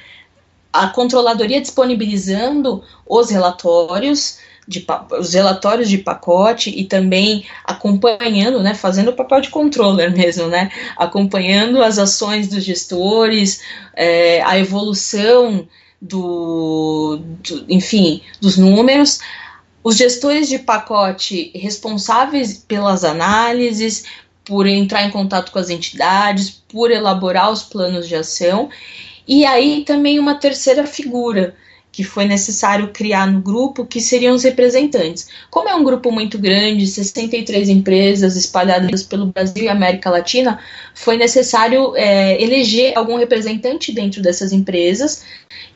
a 0.73 0.89
controladoria 0.89 1.61
disponibilizando 1.61 2.85
os 3.07 3.31
relatórios, 3.31 4.39
de, 4.67 4.87
os 5.19 5.33
relatórios 5.33 5.89
de 5.89 5.99
pacote 5.99 6.71
e 6.71 6.85
também 6.85 7.45
acompanhando, 7.65 8.63
né, 8.63 8.75
fazendo 8.75 9.09
o 9.09 9.17
papel 9.17 9.41
de 9.41 9.51
controller 9.51 10.13
mesmo, 10.13 10.47
né, 10.47 10.71
acompanhando 10.97 11.83
as 11.83 11.99
ações 11.99 12.49
dos 12.49 12.63
gestores, 12.63 13.63
é, 13.97 14.43
a 14.43 14.59
evolução 14.59 15.67
do, 16.01 17.19
do, 17.43 17.65
enfim, 17.69 18.23
dos 18.41 18.57
números, 18.57 19.21
os 19.89 19.97
gestores 19.97 20.51
de 20.51 20.59
pacote 20.59 21.51
responsáveis 21.55 22.59
pelas 22.59 23.05
análises, 23.05 24.05
por 24.45 24.67
entrar 24.67 25.05
em 25.05 25.11
contato 25.11 25.51
com 25.51 25.59
as 25.59 25.71
entidades, 25.71 26.51
por 26.69 26.91
elaborar 26.91 27.51
os 27.51 27.63
planos 27.63 28.07
de 28.07 28.15
ação, 28.15 28.69
e 29.27 29.47
aí 29.47 29.85
também 29.87 30.19
uma 30.19 30.35
terceira 30.35 30.87
figura, 30.87 31.55
que 31.91 32.05
foi 32.05 32.27
necessário 32.27 32.89
criar 32.89 33.33
no 33.33 33.41
grupo, 33.41 33.87
que 33.87 33.99
seriam 33.99 34.35
os 34.35 34.45
representantes. 34.45 35.27
Como 35.49 35.71
é 35.71 35.75
um 35.75 35.83
grupo 35.83 36.13
muito 36.13 36.39
grande, 36.39 36.87
63 36.87 37.71
empresas 37.71 38.37
espalhadas 38.37 39.03
pelo 39.03 39.33
Brasil 39.33 39.65
e 39.65 39.69
América 39.71 40.11
Latina, 40.11 40.61
foi 40.95 41.17
necessário 41.17 41.97
é, 41.97 42.39
eleger 42.43 42.93
algum 42.95 43.17
representante 43.17 43.91
dentro 43.91 44.21
dessas 44.21 44.53
empresas 44.53 45.25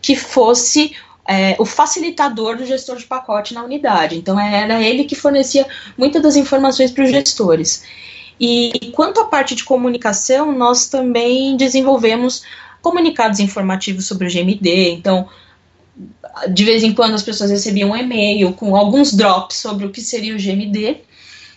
que 0.02 0.14
fosse 0.14 0.94
é, 1.26 1.56
o 1.58 1.64
facilitador 1.64 2.56
do 2.56 2.66
gestor 2.66 2.96
de 2.96 3.04
pacote 3.04 3.54
na 3.54 3.62
unidade. 3.62 4.16
Então, 4.16 4.38
era 4.38 4.82
ele 4.82 5.04
que 5.04 5.14
fornecia 5.14 5.66
muitas 5.96 6.22
das 6.22 6.36
informações 6.36 6.90
para 6.90 7.04
os 7.04 7.10
gestores. 7.10 7.84
E 8.40 8.90
quanto 8.94 9.20
à 9.20 9.24
parte 9.26 9.54
de 9.54 9.64
comunicação, 9.64 10.52
nós 10.52 10.88
também 10.88 11.56
desenvolvemos 11.56 12.42
comunicados 12.80 13.38
informativos 13.38 14.06
sobre 14.06 14.26
o 14.26 14.30
GMD. 14.30 14.90
Então, 14.90 15.28
de 16.52 16.64
vez 16.64 16.82
em 16.82 16.92
quando 16.92 17.14
as 17.14 17.22
pessoas 17.22 17.50
recebiam 17.50 17.90
um 17.90 17.96
e-mail 17.96 18.52
com 18.54 18.74
alguns 18.74 19.12
drops 19.12 19.58
sobre 19.58 19.86
o 19.86 19.90
que 19.90 20.00
seria 20.00 20.34
o 20.34 20.38
GMD, 20.38 21.02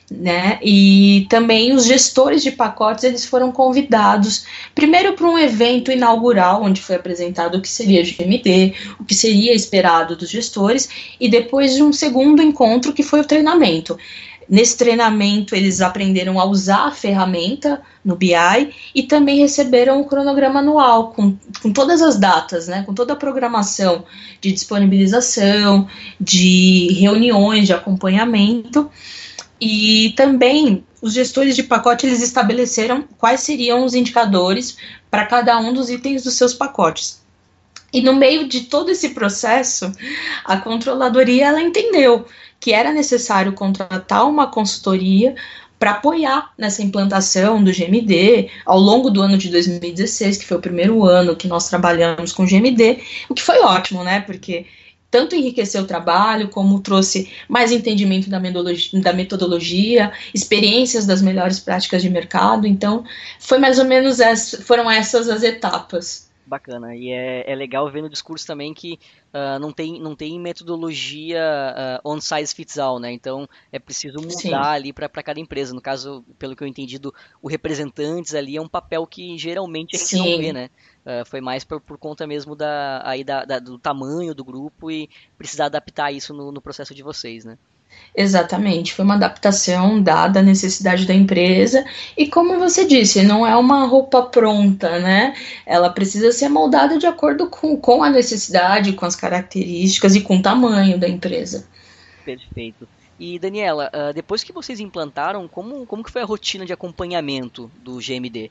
né? 0.10 0.60
E 0.62 1.26
também 1.30 1.74
os 1.74 1.86
gestores 1.86 2.44
de 2.44 2.52
pacotes 2.52 3.04
eles 3.04 3.26
foram 3.26 3.52
convidados 3.52 4.46
primeiro 4.76 5.14
para 5.14 5.28
um 5.28 5.38
evento 5.38 5.92
inaugural 5.92 6.64
onde 6.64 6.82
foi 6.82 6.96
apresentado 6.96 7.56
o 7.56 7.62
que 7.62 7.70
seria 7.70 8.02
o 8.02 8.06
GMD, 8.06 8.74
o 9.00 9.04
que 9.04 9.16
seria 9.16 9.54
esperado 9.54 10.16
dos 10.16 10.30
gestores 10.30 10.90
e 11.20 11.28
depois 11.28 11.74
de 11.74 11.82
um 11.82 11.92
segundo 11.92 12.42
encontro 12.42 12.94
que 12.94 13.02
foi 13.02 13.22
o 13.22 13.26
treinamento. 13.26 13.98
Nesse 14.48 14.78
treinamento, 14.78 15.56
eles 15.56 15.82
aprenderam 15.82 16.40
a 16.40 16.46
usar 16.46 16.88
a 16.88 16.92
ferramenta 16.92 17.82
no 18.04 18.16
BI 18.16 18.36
e 18.94 19.02
também 19.02 19.40
receberam 19.40 20.00
o 20.00 20.06
cronograma 20.06 20.60
anual, 20.60 21.14
com, 21.14 21.36
com 21.64 21.74
todas 21.74 22.00
as 22.00 22.16
datas, 22.16 22.68
né, 22.68 22.84
com 22.86 22.94
toda 22.94 23.14
a 23.14 23.16
programação 23.16 24.04
de 24.40 24.52
disponibilização, 24.52 25.88
de 26.22 26.94
reuniões, 26.94 27.66
de 27.66 27.74
acompanhamento. 27.74 28.88
E 29.60 30.14
também 30.18 30.84
os 31.02 31.14
gestores 31.14 31.56
de 31.56 31.64
pacote 31.64 32.06
eles 32.06 32.22
estabeleceram 32.22 33.04
quais 33.18 33.42
seriam 33.42 33.86
os 33.86 33.94
indicadores 33.94 34.78
para 35.10 35.26
cada 35.26 35.58
um 35.60 35.74
dos 35.74 35.90
itens 35.90 36.24
dos 36.24 36.34
seus 36.34 36.54
pacotes. 36.54 37.24
E 37.94 38.02
no 38.02 38.14
meio 38.14 38.48
de 38.48 38.62
todo 38.62 38.92
esse 38.92 39.10
processo, 39.10 39.92
a 40.44 40.58
controladoria 40.58 41.48
ela 41.48 41.62
entendeu 41.62 42.26
que 42.60 42.74
era 42.74 42.92
necessário 42.92 43.54
contratar 43.54 44.28
uma 44.28 44.48
consultoria 44.48 45.36
para 45.78 45.92
apoiar 45.92 46.52
nessa 46.58 46.82
implantação 46.82 47.64
do 47.64 47.72
GMD 47.72 48.50
ao 48.66 48.80
longo 48.80 49.10
do 49.10 49.22
ano 49.22 49.38
de 49.38 49.50
2016, 49.50 50.38
que 50.38 50.46
foi 50.46 50.58
o 50.58 50.62
primeiro 50.62 51.06
ano 51.06 51.36
que 51.36 51.48
nós 51.48 51.70
trabalhamos 51.70 52.34
com 52.34 52.46
GMD, 52.46 53.00
o 53.30 53.34
que 53.34 53.42
foi 53.42 53.60
ótimo, 53.60 54.04
né? 54.04 54.22
Porque 54.22 54.66
tanto 55.10 55.36
enriqueceu 55.36 55.84
o 55.84 55.88
trabalho, 55.88 56.50
como 56.50 56.80
trouxe 56.82 57.32
mais 57.48 57.72
entendimento 57.72 58.30
da 58.30 58.40
metodologia, 58.40 59.02
da 59.02 59.14
metodologia, 59.14 60.12
experiências 60.34 61.06
das 61.06 61.22
melhores 61.22 61.60
práticas 61.60 62.02
de 62.02 62.10
mercado. 62.10 62.68
Então, 62.68 63.04
foi 63.40 63.58
mais 63.58 63.80
ou 63.80 63.86
menos 63.86 64.20
essa, 64.20 64.62
foram 64.62 64.90
essas 64.90 65.30
as 65.30 65.44
etapas. 65.44 66.25
Bacana. 66.46 66.96
E 66.96 67.12
é, 67.12 67.50
é 67.50 67.56
legal 67.56 67.90
ver 67.90 68.02
no 68.02 68.10
discurso 68.10 68.46
também 68.46 68.74
que 68.74 69.00
uh, 69.34 69.60
não, 69.60 69.72
tem, 69.72 70.00
não 70.00 70.16
tem 70.16 70.40
metodologia 70.40 71.42
uh, 72.04 72.10
one 72.10 72.22
size 72.22 72.54
fits 72.54 72.78
all, 72.78 73.00
né? 73.00 73.12
Então 73.12 73.50
é 73.72 73.80
preciso 73.80 74.18
mudar 74.20 74.34
Sim. 74.34 74.54
ali 74.54 74.94
para 74.94 75.10
cada 75.10 75.40
empresa. 75.40 75.74
No 75.74 75.82
caso, 75.82 76.24
pelo 76.38 76.56
que 76.56 76.64
eu 76.64 76.68
entendi, 76.68 77.00
do, 77.00 77.14
o 77.42 77.48
representantes 77.48 78.36
ali 78.36 78.58
é 78.58 78.62
um 78.62 78.68
papel 78.68 79.08
que 79.08 79.38
geralmente 79.38 79.96
a 79.96 80.00
gente 80.00 80.10
Sim. 80.10 80.32
não 80.32 80.38
vê, 80.38 80.54
né? 80.54 80.70
Uh, 81.06 81.26
foi 81.26 81.42
mais 81.42 81.64
por, 81.64 81.82
por 81.82 81.98
conta 81.98 82.28
mesmo 82.28 82.56
da, 82.56 83.02
aí 83.04 83.24
da, 83.24 83.46
da, 83.46 83.60
do 83.60 83.78
tamanho 83.80 84.36
do 84.36 84.44
grupo 84.44 84.92
e 84.92 85.10
precisar 85.38 85.66
adaptar 85.66 86.12
isso 86.12 86.34
no, 86.34 86.52
no 86.52 86.62
processo 86.62 86.94
de 86.94 87.02
vocês, 87.02 87.44
né? 87.44 87.58
Exatamente, 88.18 88.94
foi 88.94 89.04
uma 89.04 89.16
adaptação 89.16 90.02
dada 90.02 90.40
à 90.40 90.44
necessidade 90.44 91.06
da 91.06 91.14
empresa 91.14 91.84
e 92.18 92.28
como 92.28 92.58
você 92.58 92.86
disse, 92.86 93.22
não 93.24 93.46
é 93.46 93.58
uma 93.58 93.86
roupa 93.86 94.24
pronta, 94.24 95.00
né? 95.00 95.36
Ela 95.66 95.90
precisa 95.90 96.32
ser 96.32 96.48
moldada 96.48 96.98
de 96.98 97.06
acordo 97.06 97.50
com, 97.50 97.76
com 97.76 98.02
a 98.02 98.10
necessidade, 98.10 98.94
com 98.94 99.06
as 99.06 99.18
características 99.18 100.16
e 100.16 100.22
com 100.22 100.38
o 100.38 100.42
tamanho 100.42 100.98
da 100.98 101.10
empresa. 101.10 101.68
Perfeito. 102.24 102.88
E 103.20 103.38
Daniela, 103.38 103.90
ah, 103.92 104.14
depois 104.14 104.46
que 104.46 104.54
vocês 104.54 104.80
implantaram, 104.80 105.46
como, 105.46 105.86
como 105.86 106.04
que 106.04 106.12
foi 106.12 106.22
a 106.22 106.26
rotina 106.26 106.66
de 106.66 106.72
acompanhamento 106.72 107.70
do 107.84 107.98
GMD? 107.98 108.50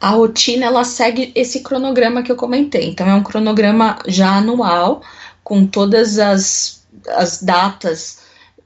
A 0.00 0.10
rotina 0.10 0.66
ela 0.66 0.82
segue 0.82 1.30
esse 1.36 1.60
cronograma 1.60 2.22
que 2.24 2.32
eu 2.32 2.36
comentei. 2.36 2.88
Então 2.88 3.08
é 3.08 3.14
um 3.14 3.22
cronograma 3.22 3.98
já 4.08 4.38
anual 4.38 5.02
com 5.44 5.64
todas 5.64 6.18
as, 6.18 6.84
as 7.08 7.40
datas 7.42 8.19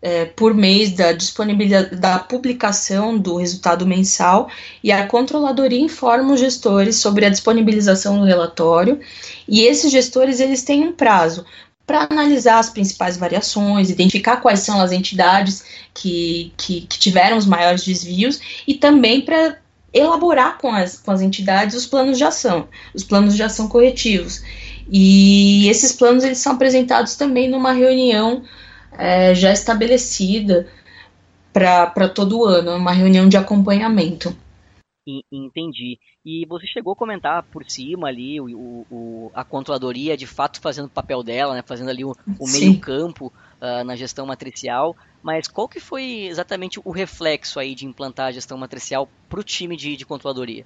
é, 0.04 0.26
por 0.26 0.52
mês 0.52 0.92
da 0.92 1.12
disponibilidade 1.12 1.96
da 1.96 2.18
publicação 2.18 3.16
do 3.16 3.36
resultado 3.36 3.86
mensal 3.86 4.50
e 4.82 4.92
a 4.92 5.06
controladoria 5.06 5.80
informa 5.80 6.34
os 6.34 6.40
gestores 6.40 6.96
sobre 6.96 7.24
a 7.24 7.30
disponibilização 7.30 8.20
do 8.20 8.26
relatório 8.26 9.00
e 9.48 9.62
esses 9.62 9.90
gestores 9.90 10.40
eles 10.40 10.62
têm 10.62 10.86
um 10.86 10.92
prazo 10.92 11.46
para 11.86 12.06
analisar 12.10 12.58
as 12.58 12.68
principais 12.68 13.16
variações, 13.16 13.88
identificar 13.88 14.36
quais 14.42 14.60
são 14.60 14.78
as 14.78 14.92
entidades 14.92 15.64
que, 15.94 16.52
que, 16.58 16.82
que 16.82 16.98
tiveram 16.98 17.38
os 17.38 17.46
maiores 17.46 17.82
desvios 17.82 18.40
e 18.68 18.74
também 18.74 19.22
para 19.22 19.56
elaborar 19.90 20.58
com 20.58 20.70
as, 20.70 20.98
com 20.98 21.12
as 21.12 21.22
entidades 21.22 21.74
os 21.74 21.86
planos 21.86 22.18
de 22.18 22.24
ação, 22.24 22.68
os 22.92 23.04
planos 23.04 23.34
de 23.34 23.42
ação 23.42 23.68
corretivos. 23.68 24.42
E 24.90 25.66
esses 25.66 25.92
planos 25.92 26.24
eles 26.24 26.38
são 26.38 26.52
apresentados 26.52 27.16
também 27.16 27.48
numa 27.48 27.72
reunião 27.72 28.42
é, 28.98 29.34
já 29.34 29.52
estabelecida 29.52 30.68
para 31.52 32.08
todo 32.08 32.44
ano, 32.44 32.76
uma 32.76 32.92
reunião 32.92 33.28
de 33.28 33.36
acompanhamento. 33.36 34.36
Entendi. 35.30 35.98
E 36.24 36.46
você 36.46 36.66
chegou 36.66 36.94
a 36.94 36.96
comentar 36.96 37.42
por 37.42 37.68
cima 37.70 38.08
ali 38.08 38.40
o, 38.40 38.86
o, 38.90 39.30
a 39.34 39.44
controladoria 39.44 40.16
de 40.16 40.26
fato 40.26 40.60
fazendo 40.60 40.86
o 40.86 40.90
papel 40.90 41.22
dela, 41.22 41.54
né, 41.54 41.62
fazendo 41.64 41.90
ali 41.90 42.04
o, 42.04 42.16
o 42.38 42.48
meio 42.48 42.80
campo 42.80 43.30
uh, 43.60 43.84
na 43.84 43.94
gestão 43.94 44.24
matricial, 44.24 44.96
mas 45.22 45.46
qual 45.46 45.68
que 45.68 45.78
foi 45.78 46.26
exatamente 46.26 46.80
o 46.82 46.90
reflexo 46.90 47.60
aí 47.60 47.74
de 47.74 47.84
implantar 47.84 48.28
a 48.28 48.32
gestão 48.32 48.56
matricial 48.56 49.06
para 49.28 49.40
o 49.40 49.44
time 49.44 49.76
de, 49.76 49.94
de 49.94 50.06
controladoria? 50.06 50.64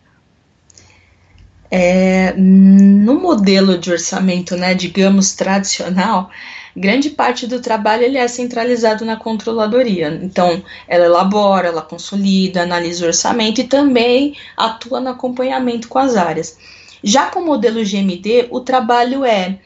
É, 1.70 2.32
no 2.36 3.20
modelo 3.20 3.76
de 3.76 3.92
orçamento, 3.92 4.56
né, 4.56 4.74
digamos, 4.74 5.34
tradicional, 5.34 6.30
grande 6.74 7.10
parte 7.10 7.46
do 7.46 7.60
trabalho 7.60 8.04
ele 8.04 8.16
é 8.16 8.26
centralizado 8.26 9.04
na 9.04 9.16
controladoria. 9.16 10.18
Então, 10.22 10.62
ela 10.86 11.04
elabora, 11.04 11.68
ela 11.68 11.82
consolida, 11.82 12.62
analisa 12.62 13.04
o 13.04 13.08
orçamento 13.08 13.60
e 13.60 13.64
também 13.64 14.36
atua 14.56 15.00
no 15.00 15.10
acompanhamento 15.10 15.88
com 15.88 15.98
as 15.98 16.16
áreas. 16.16 16.56
Já 17.02 17.26
com 17.26 17.40
o 17.40 17.46
modelo 17.46 17.84
GMD, 17.84 18.48
o 18.50 18.60
trabalho 18.60 19.24
é 19.24 19.58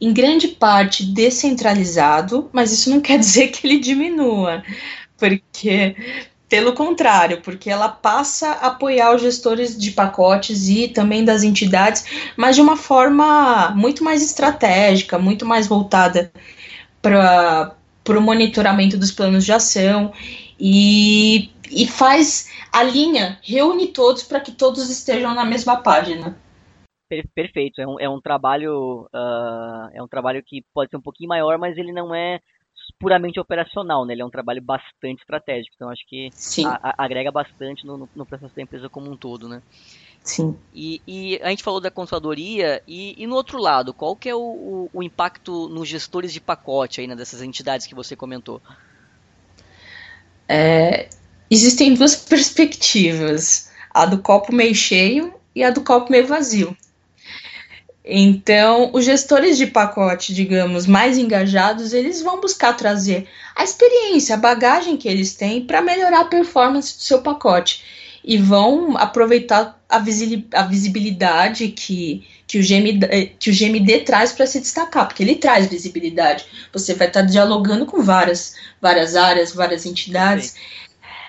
em 0.00 0.12
grande 0.12 0.48
parte 0.48 1.04
descentralizado, 1.04 2.50
mas 2.52 2.72
isso 2.72 2.90
não 2.90 3.00
quer 3.00 3.18
dizer 3.18 3.48
que 3.48 3.66
ele 3.66 3.78
diminua, 3.78 4.62
porque 5.16 5.96
Pelo 6.54 6.72
contrário, 6.72 7.40
porque 7.40 7.68
ela 7.68 7.88
passa 7.88 8.50
a 8.50 8.68
apoiar 8.68 9.12
os 9.12 9.20
gestores 9.20 9.76
de 9.76 9.90
pacotes 9.90 10.68
e 10.68 10.86
também 10.86 11.24
das 11.24 11.42
entidades, 11.42 12.32
mas 12.36 12.54
de 12.54 12.62
uma 12.62 12.76
forma 12.76 13.70
muito 13.70 14.04
mais 14.04 14.22
estratégica, 14.22 15.18
muito 15.18 15.44
mais 15.44 15.66
voltada 15.66 16.32
para 17.02 17.74
o 18.08 18.20
monitoramento 18.20 18.96
dos 18.96 19.10
planos 19.10 19.44
de 19.44 19.52
ação 19.52 20.12
e, 20.56 21.50
e 21.72 21.88
faz 21.88 22.48
a 22.72 22.84
linha, 22.84 23.36
reúne 23.42 23.88
todos 23.88 24.22
para 24.22 24.38
que 24.38 24.52
todos 24.52 24.88
estejam 24.88 25.34
na 25.34 25.44
mesma 25.44 25.78
página. 25.78 26.38
Perfeito, 27.34 27.80
é 27.80 27.86
um, 27.86 27.98
é 27.98 28.08
um 28.08 28.20
trabalho 28.20 29.08
uh, 29.12 29.90
é 29.92 30.00
um 30.00 30.06
trabalho 30.06 30.40
que 30.40 30.64
pode 30.72 30.88
ser 30.88 30.98
um 30.98 31.02
pouquinho 31.02 31.30
maior, 31.30 31.58
mas 31.58 31.76
ele 31.76 31.90
não 31.90 32.14
é 32.14 32.38
puramente 33.04 33.38
operacional, 33.38 34.06
né? 34.06 34.14
Ele 34.14 34.22
é 34.22 34.24
um 34.24 34.30
trabalho 34.30 34.62
bastante 34.62 35.20
estratégico, 35.20 35.74
então 35.76 35.90
acho 35.90 36.02
que 36.08 36.30
a, 36.64 36.88
a, 36.88 37.04
agrega 37.04 37.30
bastante 37.30 37.86
no, 37.86 38.08
no, 38.16 38.24
processo 38.24 38.56
da 38.56 38.62
empresa 38.62 38.88
como 38.88 39.10
um 39.10 39.16
todo, 39.16 39.46
né? 39.46 39.60
Sim. 40.22 40.56
E, 40.72 41.02
e 41.06 41.38
a 41.42 41.50
gente 41.50 41.62
falou 41.62 41.82
da 41.82 41.90
controladoria 41.90 42.82
e, 42.88 43.14
e, 43.22 43.26
no 43.26 43.34
outro 43.34 43.58
lado, 43.58 43.92
qual 43.92 44.16
que 44.16 44.26
é 44.26 44.34
o, 44.34 44.38
o, 44.38 44.90
o, 44.90 45.02
impacto 45.02 45.68
nos 45.68 45.86
gestores 45.86 46.32
de 46.32 46.40
pacote 46.40 47.02
aí, 47.02 47.06
né, 47.06 47.14
dessas 47.14 47.42
entidades 47.42 47.86
que 47.86 47.94
você 47.94 48.16
comentou? 48.16 48.62
É, 50.48 51.10
existem 51.50 51.92
duas 51.92 52.16
perspectivas, 52.16 53.70
a 53.90 54.06
do 54.06 54.16
copo 54.22 54.50
meio 54.50 54.74
cheio 54.74 55.34
e 55.54 55.62
a 55.62 55.68
do 55.68 55.82
copo 55.82 56.10
meio 56.10 56.26
vazio. 56.26 56.74
Então, 58.04 58.90
os 58.92 59.04
gestores 59.04 59.56
de 59.56 59.66
pacote, 59.66 60.34
digamos, 60.34 60.86
mais 60.86 61.16
engajados, 61.16 61.94
eles 61.94 62.20
vão 62.20 62.38
buscar 62.38 62.74
trazer 62.74 63.26
a 63.56 63.64
experiência, 63.64 64.34
a 64.34 64.38
bagagem 64.38 64.98
que 64.98 65.08
eles 65.08 65.34
têm 65.34 65.64
para 65.64 65.80
melhorar 65.80 66.20
a 66.20 66.26
performance 66.26 66.98
do 66.98 67.02
seu 67.02 67.22
pacote 67.22 67.82
e 68.22 68.36
vão 68.36 68.96
aproveitar 68.98 69.80
a, 69.88 69.98
visibilidade 69.98 71.68
que, 71.68 72.26
que, 72.46 72.58
o 72.58 72.62
GMD, 72.62 73.32
que 73.38 73.50
o 73.50 73.54
GMD 73.54 74.00
traz 74.00 74.32
para 74.32 74.46
se 74.46 74.60
destacar, 74.60 75.06
porque 75.06 75.22
ele 75.22 75.36
traz 75.36 75.66
visibilidade. 75.66 76.44
Você 76.72 76.94
vai 76.94 77.06
estar 77.06 77.22
dialogando 77.22 77.86
com 77.86 78.02
várias, 78.02 78.54
várias 78.80 79.16
áreas, 79.16 79.52
várias 79.52 79.86
entidades. 79.86 80.56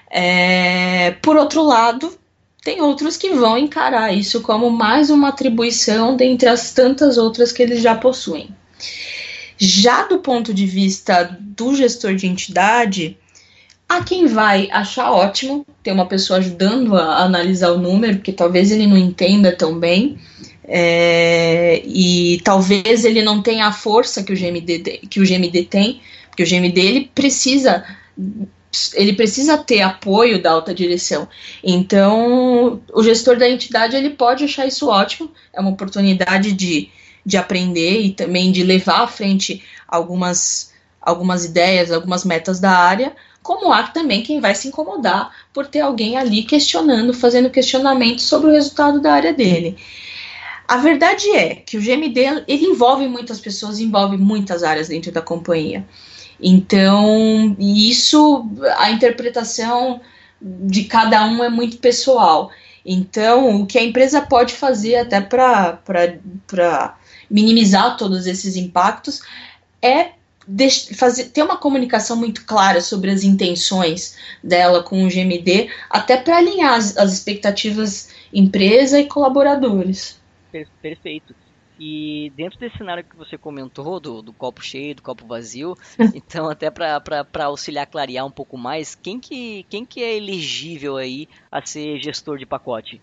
É, 0.10 1.12
por 1.22 1.38
outro 1.38 1.63
lado, 1.63 2.17
tem 2.65 2.81
outros 2.81 3.15
que 3.15 3.29
vão 3.29 3.60
encarar 3.60 4.12
isso 4.12 4.41
como 4.41 4.72
mais 4.72 5.12
uma 5.12 5.29
atribuição 5.29 6.17
dentre 6.17 6.50
as 6.50 6.74
tantas 6.74 7.15
outras 7.15 7.51
que 7.51 7.62
eles 7.62 7.79
já 7.79 7.93
possuem. 7.93 8.50
Já 9.55 10.07
do 10.07 10.17
ponto 10.17 10.51
de 10.51 10.65
vista 10.65 11.38
do 11.39 11.75
gestor 11.75 12.15
de 12.15 12.25
entidade, 12.25 13.19
há 13.88 14.03
quem 14.03 14.25
vai 14.25 14.67
achar 14.72 15.12
ótimo 15.12 15.63
ter 15.84 15.91
uma 15.91 16.07
pessoa 16.07 16.39
ajudando 16.39 16.98
a 16.98 17.24
analisar 17.24 17.69
o 17.69 17.77
número, 17.77 18.15
porque 18.15 18.34
talvez 18.34 18.72
ele 18.72 18.88
não 18.88 18.98
entenda 18.98 19.55
tão 19.55 19.79
bem. 19.79 20.17
É, 20.67 21.84
e 21.86 22.41
talvez 22.43 23.05
ele 23.05 23.22
não 23.22 23.43
tenha 23.43 23.67
a 23.67 23.72
força 23.72 24.24
que 24.24 24.34
o 24.34 24.36
GMD, 24.36 25.01
que 25.07 25.19
o 25.19 25.24
GMD 25.24 25.65
tem, 25.65 26.01
porque 26.29 26.41
o 26.41 26.50
GMD 26.50 26.81
ele 26.81 27.12
precisa 27.13 27.86
ele 28.94 29.13
precisa 29.13 29.58
ter 29.58 29.82
apoio 29.82 30.41
da 30.41 30.51
alta 30.51 30.74
direção. 30.74 31.27
Então, 31.63 32.82
o 32.94 33.03
gestor 33.03 33.38
da 33.38 33.50
entidade 33.50 33.96
ele 33.96 34.12
pode 34.12 34.44
achar 34.44 34.65
isso 34.65 34.88
ótimo, 34.88 35.32
é 35.53 35.60
uma 35.60 35.72
oportunidade 35.72 36.51
de, 36.51 36.89
de 37.25 37.38
aprender 37.38 38.01
e 38.01 38.12
também 38.12 38.51
de 38.51 38.63
levar 38.63 39.01
à 39.01 39.08
frente 39.08 39.63
algumas, 39.88 40.74
algumas 41.01 41.46
ideias, 41.46 41.91
algumas 41.91 42.24
metas 42.24 42.60
da 42.60 42.72
área, 42.72 43.13
como 43.41 43.72
há 43.72 43.84
também 43.84 44.24
quem 44.24 44.39
vai 44.39 44.55
se 44.55 44.67
incomodar 44.67 45.32
por 45.53 45.67
ter 45.67 45.82
alguém 45.82 46.17
ali 46.17 46.44
questionando, 46.44 47.13
fazendo 47.13 47.50
questionamentos 47.50 48.25
sobre 48.25 48.50
o 48.50 48.53
resultado 48.53 49.00
da 49.00 49.13
área 49.13 49.34
dele. 49.34 49.77
A 50.67 50.77
verdade 50.77 51.29
é 51.29 51.55
que 51.55 51.77
o 51.77 51.82
GMD 51.82 52.44
ele 52.48 52.65
envolve 52.65 53.08
muitas 53.08 53.39
pessoas, 53.39 53.79
envolve 53.79 54.17
muitas 54.17 54.63
áreas 54.63 54.88
dentro 54.88 55.12
da 55.12 55.22
companhia. 55.22 55.86
Então, 56.39 57.56
isso, 57.60 58.50
a 58.78 58.91
interpretação 58.91 60.02
de 60.41 60.84
cada 60.84 61.26
um 61.26 61.43
é 61.43 61.50
muito 61.50 61.78
pessoal. 61.78 62.52
Então, 62.86 63.62
o 63.62 63.65
que 63.65 63.78
a 63.78 63.84
empresa 63.84 64.21
pode 64.21 64.54
fazer 64.54 64.95
até 64.98 65.19
para 65.19 66.98
minimizar 67.30 67.98
todos 67.98 68.28
esses 68.28 68.56
impactos 68.56 69.21
é 69.82 70.12
fazer, 70.95 71.26
ter 71.30 71.41
uma 71.41 71.58
comunicação 71.58 72.15
muito 72.15 72.45
clara 72.45 72.80
sobre 72.80 73.10
as 73.10 73.24
intenções 73.24 74.15
dela 74.43 74.84
com 74.84 75.04
o 75.04 75.10
GMD, 75.10 75.69
até 75.89 76.17
para 76.17 76.38
alinhar 76.38 76.76
as, 76.76 76.95
as 76.98 77.13
expectativas 77.13 78.10
empresa 78.32 79.00
e 79.00 79.08
colaboradores. 79.08 80.19
Perfeito. 80.82 81.34
E 81.79 82.31
dentro 82.35 82.57
desse 82.59 82.77
cenário 82.77 83.03
que 83.03 83.15
você 83.15 83.38
comentou, 83.38 83.99
do, 83.99 84.21
do 84.21 84.31
copo 84.31 84.63
cheio, 84.63 84.95
do 84.95 85.01
copo 85.01 85.25
vazio, 85.27 85.75
então 86.13 86.49
até 86.49 86.69
para 86.69 87.45
auxiliar 87.45 87.83
a 87.83 87.88
clarear 87.88 88.25
um 88.25 88.31
pouco 88.31 88.57
mais, 88.57 88.95
quem 88.95 89.19
que, 89.19 89.65
quem 89.69 89.85
que 89.85 90.01
é 90.01 90.15
elegível 90.15 90.97
aí 90.97 91.27
a 91.51 91.65
ser 91.65 91.99
gestor 91.99 92.38
de 92.38 92.45
pacote? 92.45 93.01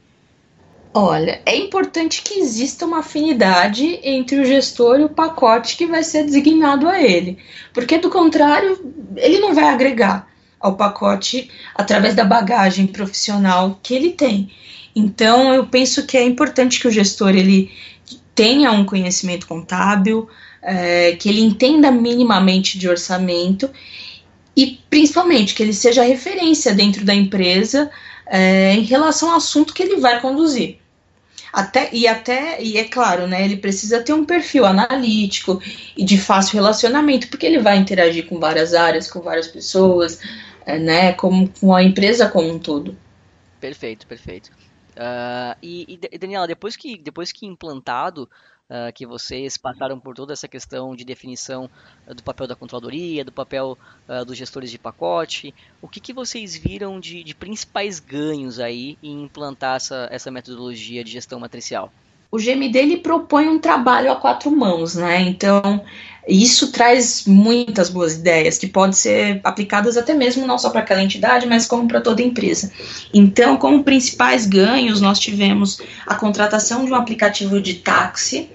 Olha, 0.94 1.40
é 1.46 1.56
importante 1.56 2.20
que 2.22 2.38
exista 2.38 2.84
uma 2.84 2.98
afinidade 2.98 3.98
entre 4.02 4.38
o 4.38 4.44
gestor 4.44 5.00
e 5.00 5.04
o 5.04 5.08
pacote 5.08 5.76
que 5.76 5.86
vai 5.86 6.02
ser 6.02 6.24
designado 6.24 6.86
a 6.86 7.00
ele, 7.00 7.38
porque 7.72 7.96
do 7.96 8.10
contrário, 8.10 8.78
ele 9.16 9.38
não 9.38 9.54
vai 9.54 9.64
agregar 9.64 10.28
ao 10.60 10.76
pacote 10.76 11.50
através 11.74 12.14
da 12.14 12.24
bagagem 12.24 12.86
profissional 12.86 13.80
que 13.82 13.94
ele 13.94 14.10
tem. 14.10 14.50
Então, 14.94 15.54
eu 15.54 15.66
penso 15.66 16.06
que 16.06 16.18
é 16.18 16.22
importante 16.22 16.78
que 16.78 16.86
o 16.86 16.90
gestor 16.90 17.30
ele 17.30 17.70
tenha 18.34 18.72
um 18.72 18.84
conhecimento 18.84 19.46
contábil, 19.46 20.28
é, 20.62 21.12
que 21.16 21.28
ele 21.28 21.40
entenda 21.40 21.90
minimamente 21.90 22.78
de 22.78 22.88
orçamento 22.88 23.70
e 24.56 24.78
principalmente 24.88 25.54
que 25.54 25.62
ele 25.62 25.72
seja 25.72 26.02
referência 26.02 26.74
dentro 26.74 27.04
da 27.04 27.14
empresa 27.14 27.90
é, 28.26 28.74
em 28.74 28.82
relação 28.82 29.30
ao 29.30 29.36
assunto 29.36 29.74
que 29.74 29.82
ele 29.82 29.96
vai 29.96 30.20
conduzir. 30.20 30.78
Até, 31.52 31.90
e 31.92 32.08
até, 32.08 32.62
e 32.62 32.78
é 32.78 32.84
claro, 32.84 33.26
né, 33.26 33.44
ele 33.44 33.58
precisa 33.58 34.00
ter 34.00 34.14
um 34.14 34.24
perfil 34.24 34.64
analítico 34.64 35.60
e 35.94 36.02
de 36.02 36.16
fácil 36.16 36.54
relacionamento, 36.54 37.28
porque 37.28 37.44
ele 37.44 37.58
vai 37.58 37.76
interagir 37.76 38.26
com 38.26 38.38
várias 38.38 38.72
áreas, 38.72 39.10
com 39.10 39.20
várias 39.20 39.48
pessoas, 39.48 40.18
é, 40.64 40.78
né, 40.78 41.12
com, 41.12 41.46
com 41.46 41.74
a 41.74 41.82
empresa 41.82 42.26
como 42.26 42.50
um 42.50 42.58
todo. 42.58 42.96
Perfeito, 43.60 44.06
perfeito. 44.06 44.50
Uh, 44.92 45.56
e, 45.62 45.98
e, 46.12 46.18
Daniela, 46.18 46.46
depois 46.46 46.76
que, 46.76 46.98
depois 46.98 47.32
que 47.32 47.46
implantado, 47.46 48.28
uh, 48.68 48.92
que 48.94 49.06
vocês 49.06 49.56
passaram 49.56 49.98
por 49.98 50.14
toda 50.14 50.32
essa 50.32 50.46
questão 50.46 50.94
de 50.94 51.04
definição 51.04 51.70
uh, 52.06 52.14
do 52.14 52.22
papel 52.22 52.46
da 52.46 52.54
controladoria, 52.54 53.24
do 53.24 53.32
papel 53.32 53.78
dos 54.26 54.36
gestores 54.36 54.70
de 54.70 54.78
pacote, 54.78 55.54
o 55.80 55.88
que, 55.88 56.00
que 56.00 56.12
vocês 56.12 56.54
viram 56.54 57.00
de, 57.00 57.24
de 57.24 57.34
principais 57.34 57.98
ganhos 57.98 58.60
aí 58.60 58.98
em 59.02 59.22
implantar 59.22 59.76
essa, 59.76 60.08
essa 60.10 60.30
metodologia 60.30 61.02
de 61.02 61.10
gestão 61.10 61.40
matricial? 61.40 61.90
O 62.32 62.38
GMD 62.38 62.78
ele 62.78 62.96
propõe 62.96 63.46
um 63.46 63.58
trabalho 63.58 64.10
a 64.10 64.16
quatro 64.16 64.50
mãos, 64.50 64.94
né? 64.94 65.20
Então, 65.20 65.84
isso 66.26 66.72
traz 66.72 67.26
muitas 67.26 67.90
boas 67.90 68.14
ideias 68.14 68.56
que 68.56 68.66
podem 68.66 68.94
ser 68.94 69.40
aplicadas 69.44 69.98
até 69.98 70.14
mesmo 70.14 70.46
não 70.46 70.56
só 70.56 70.70
para 70.70 70.80
aquela 70.80 71.02
entidade, 71.02 71.46
mas 71.46 71.66
como 71.66 71.86
para 71.86 72.00
toda 72.00 72.22
empresa. 72.22 72.72
Então, 73.12 73.58
como 73.58 73.84
principais 73.84 74.46
ganhos, 74.46 74.98
nós 74.98 75.18
tivemos 75.18 75.78
a 76.06 76.14
contratação 76.14 76.86
de 76.86 76.92
um 76.92 76.94
aplicativo 76.94 77.60
de 77.60 77.74
táxi. 77.74 78.48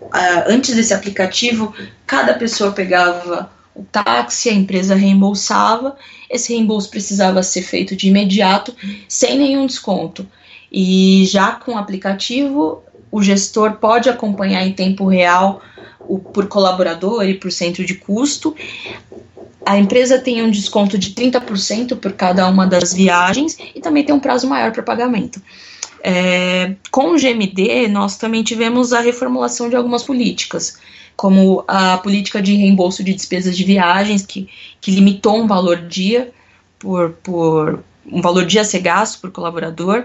Uh, 0.00 0.46
antes 0.46 0.76
desse 0.76 0.94
aplicativo, 0.94 1.74
cada 2.06 2.32
pessoa 2.32 2.70
pegava 2.70 3.50
o 3.74 3.82
táxi, 3.82 4.50
a 4.50 4.54
empresa 4.54 4.94
reembolsava. 4.94 5.96
Esse 6.30 6.52
reembolso 6.52 6.88
precisava 6.90 7.42
ser 7.42 7.62
feito 7.62 7.96
de 7.96 8.06
imediato, 8.06 8.72
sem 9.08 9.36
nenhum 9.36 9.66
desconto. 9.66 10.24
E 10.70 11.24
já 11.26 11.52
com 11.52 11.72
o 11.72 11.78
aplicativo, 11.78 12.82
o 13.16 13.22
gestor 13.22 13.76
pode 13.76 14.10
acompanhar 14.10 14.66
em 14.66 14.74
tempo 14.74 15.06
real 15.08 15.62
o, 16.00 16.18
por 16.18 16.48
colaborador 16.48 17.24
e 17.24 17.32
por 17.32 17.50
centro 17.50 17.82
de 17.82 17.94
custo. 17.94 18.54
A 19.64 19.78
empresa 19.78 20.18
tem 20.18 20.42
um 20.42 20.50
desconto 20.50 20.98
de 20.98 21.12
30% 21.12 21.96
por 21.96 22.12
cada 22.12 22.46
uma 22.46 22.66
das 22.66 22.92
viagens 22.92 23.56
e 23.74 23.80
também 23.80 24.04
tem 24.04 24.14
um 24.14 24.20
prazo 24.20 24.46
maior 24.46 24.70
para 24.70 24.82
pagamento. 24.82 25.40
É, 26.02 26.74
com 26.90 27.14
o 27.14 27.16
GMD, 27.16 27.88
nós 27.88 28.18
também 28.18 28.42
tivemos 28.42 28.92
a 28.92 29.00
reformulação 29.00 29.70
de 29.70 29.76
algumas 29.76 30.02
políticas, 30.02 30.76
como 31.16 31.64
a 31.66 31.96
política 31.96 32.42
de 32.42 32.54
reembolso 32.54 33.02
de 33.02 33.14
despesas 33.14 33.56
de 33.56 33.64
viagens, 33.64 34.26
que, 34.26 34.46
que 34.78 34.90
limitou 34.90 35.40
um 35.40 35.46
valor 35.46 35.78
dia 35.88 36.30
por, 36.78 37.12
por 37.22 37.82
um 38.12 38.20
valor 38.20 38.44
dia 38.44 38.60
a 38.60 38.64
ser 38.64 38.80
gasto 38.80 39.22
por 39.22 39.30
colaborador, 39.30 40.04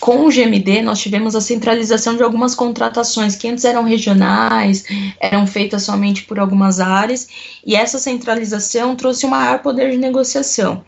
com 0.00 0.26
o 0.26 0.30
GMD, 0.30 0.82
nós 0.82 1.00
tivemos 1.00 1.34
a 1.34 1.40
centralização 1.40 2.16
de 2.16 2.22
algumas 2.22 2.54
contratações 2.54 3.36
que 3.36 3.48
antes 3.48 3.64
eram 3.64 3.84
regionais, 3.84 4.84
eram 5.20 5.46
feitas 5.46 5.82
somente 5.82 6.24
por 6.24 6.38
algumas 6.38 6.80
áreas, 6.80 7.28
e 7.64 7.74
essa 7.74 7.98
centralização 7.98 8.94
trouxe 8.94 9.26
um 9.26 9.30
maior 9.30 9.60
poder 9.60 9.90
de 9.90 9.98
negociação. 9.98 10.84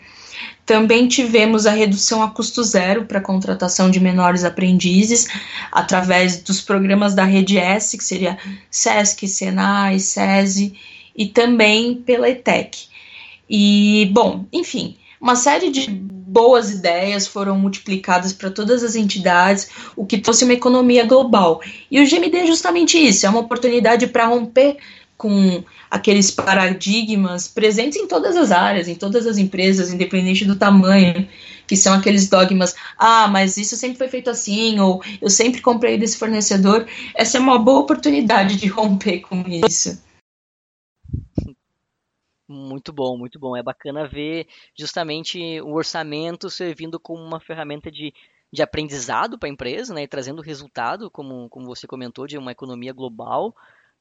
Também 0.65 1.09
tivemos 1.09 1.67
a 1.67 1.73
redução 1.73 2.23
a 2.23 2.31
custo 2.31 2.63
zero 2.63 3.05
para 3.05 3.19
a 3.19 3.23
contratação 3.23 3.91
de 3.91 3.99
menores 3.99 4.45
aprendizes, 4.45 5.27
através 5.73 6.43
dos 6.43 6.61
programas 6.61 7.13
da 7.13 7.25
Rede 7.25 7.59
S, 7.59 7.99
que 7.99 8.05
seria 8.05 8.39
SESC, 8.71 9.27
SENAI, 9.27 9.99
SESI, 9.99 10.75
e 11.17 11.27
também 11.27 11.97
pela 11.97 12.31
ETEC. 12.31 12.87
E, 13.49 14.09
bom, 14.13 14.47
enfim, 14.53 14.97
uma 15.21 15.35
série 15.35 15.71
de 15.71 15.91
boas 16.31 16.71
ideias 16.71 17.27
foram 17.27 17.59
multiplicadas 17.59 18.33
para 18.33 18.51
todas 18.51 18.85
as 18.85 18.95
entidades, 18.95 19.69
o 19.97 20.07
que 20.07 20.19
trouxe 20.19 20.45
uma 20.45 20.53
economia 20.53 21.05
global. 21.05 21.61
E 21.91 22.01
o 22.01 22.09
GMD 22.09 22.37
é 22.37 22.47
justamente 22.47 22.97
isso, 22.97 23.27
é 23.27 23.29
uma 23.29 23.41
oportunidade 23.41 24.07
para 24.07 24.27
romper 24.27 24.77
com 25.17 25.63
aqueles 25.91 26.31
paradigmas 26.31 27.49
presentes 27.49 27.99
em 27.99 28.07
todas 28.07 28.37
as 28.37 28.53
áreas, 28.53 28.87
em 28.87 28.95
todas 28.95 29.27
as 29.27 29.39
empresas, 29.39 29.93
independente 29.93 30.45
do 30.45 30.55
tamanho, 30.55 31.29
que 31.67 31.77
são 31.77 31.93
aqueles 31.93 32.29
dogmas, 32.29 32.77
ah, 32.97 33.27
mas 33.29 33.57
isso 33.57 33.77
sempre 33.77 33.99
foi 33.99 34.09
feito 34.09 34.31
assim, 34.31 34.79
ou 34.79 35.03
eu 35.21 35.29
sempre 35.29 35.61
comprei 35.61 35.99
desse 35.99 36.17
fornecedor. 36.17 36.87
Essa 37.15 37.39
é 37.39 37.41
uma 37.41 37.59
boa 37.59 37.81
oportunidade 37.81 38.57
de 38.57 38.69
romper 38.69 39.21
com 39.21 39.45
isso. 39.47 40.01
Muito 42.53 42.93
bom, 42.93 43.17
muito 43.17 43.39
bom. 43.39 43.57
É 43.57 43.63
bacana 43.63 44.09
ver 44.09 44.49
justamente 44.77 45.61
o 45.61 45.73
orçamento 45.73 46.51
servindo 46.51 46.99
como 46.99 47.23
uma 47.23 47.39
ferramenta 47.39 47.93
de, 47.93 48.13
de 48.53 48.61
aprendizado 48.61 49.39
para 49.39 49.49
a 49.49 49.53
empresa, 49.53 49.95
né, 49.95 50.03
e 50.03 50.09
trazendo 50.09 50.43
resultado, 50.43 51.09
como, 51.09 51.49
como 51.49 51.67
você 51.67 51.87
comentou, 51.87 52.27
de 52.27 52.37
uma 52.37 52.51
economia 52.51 52.93
global. 52.93 53.55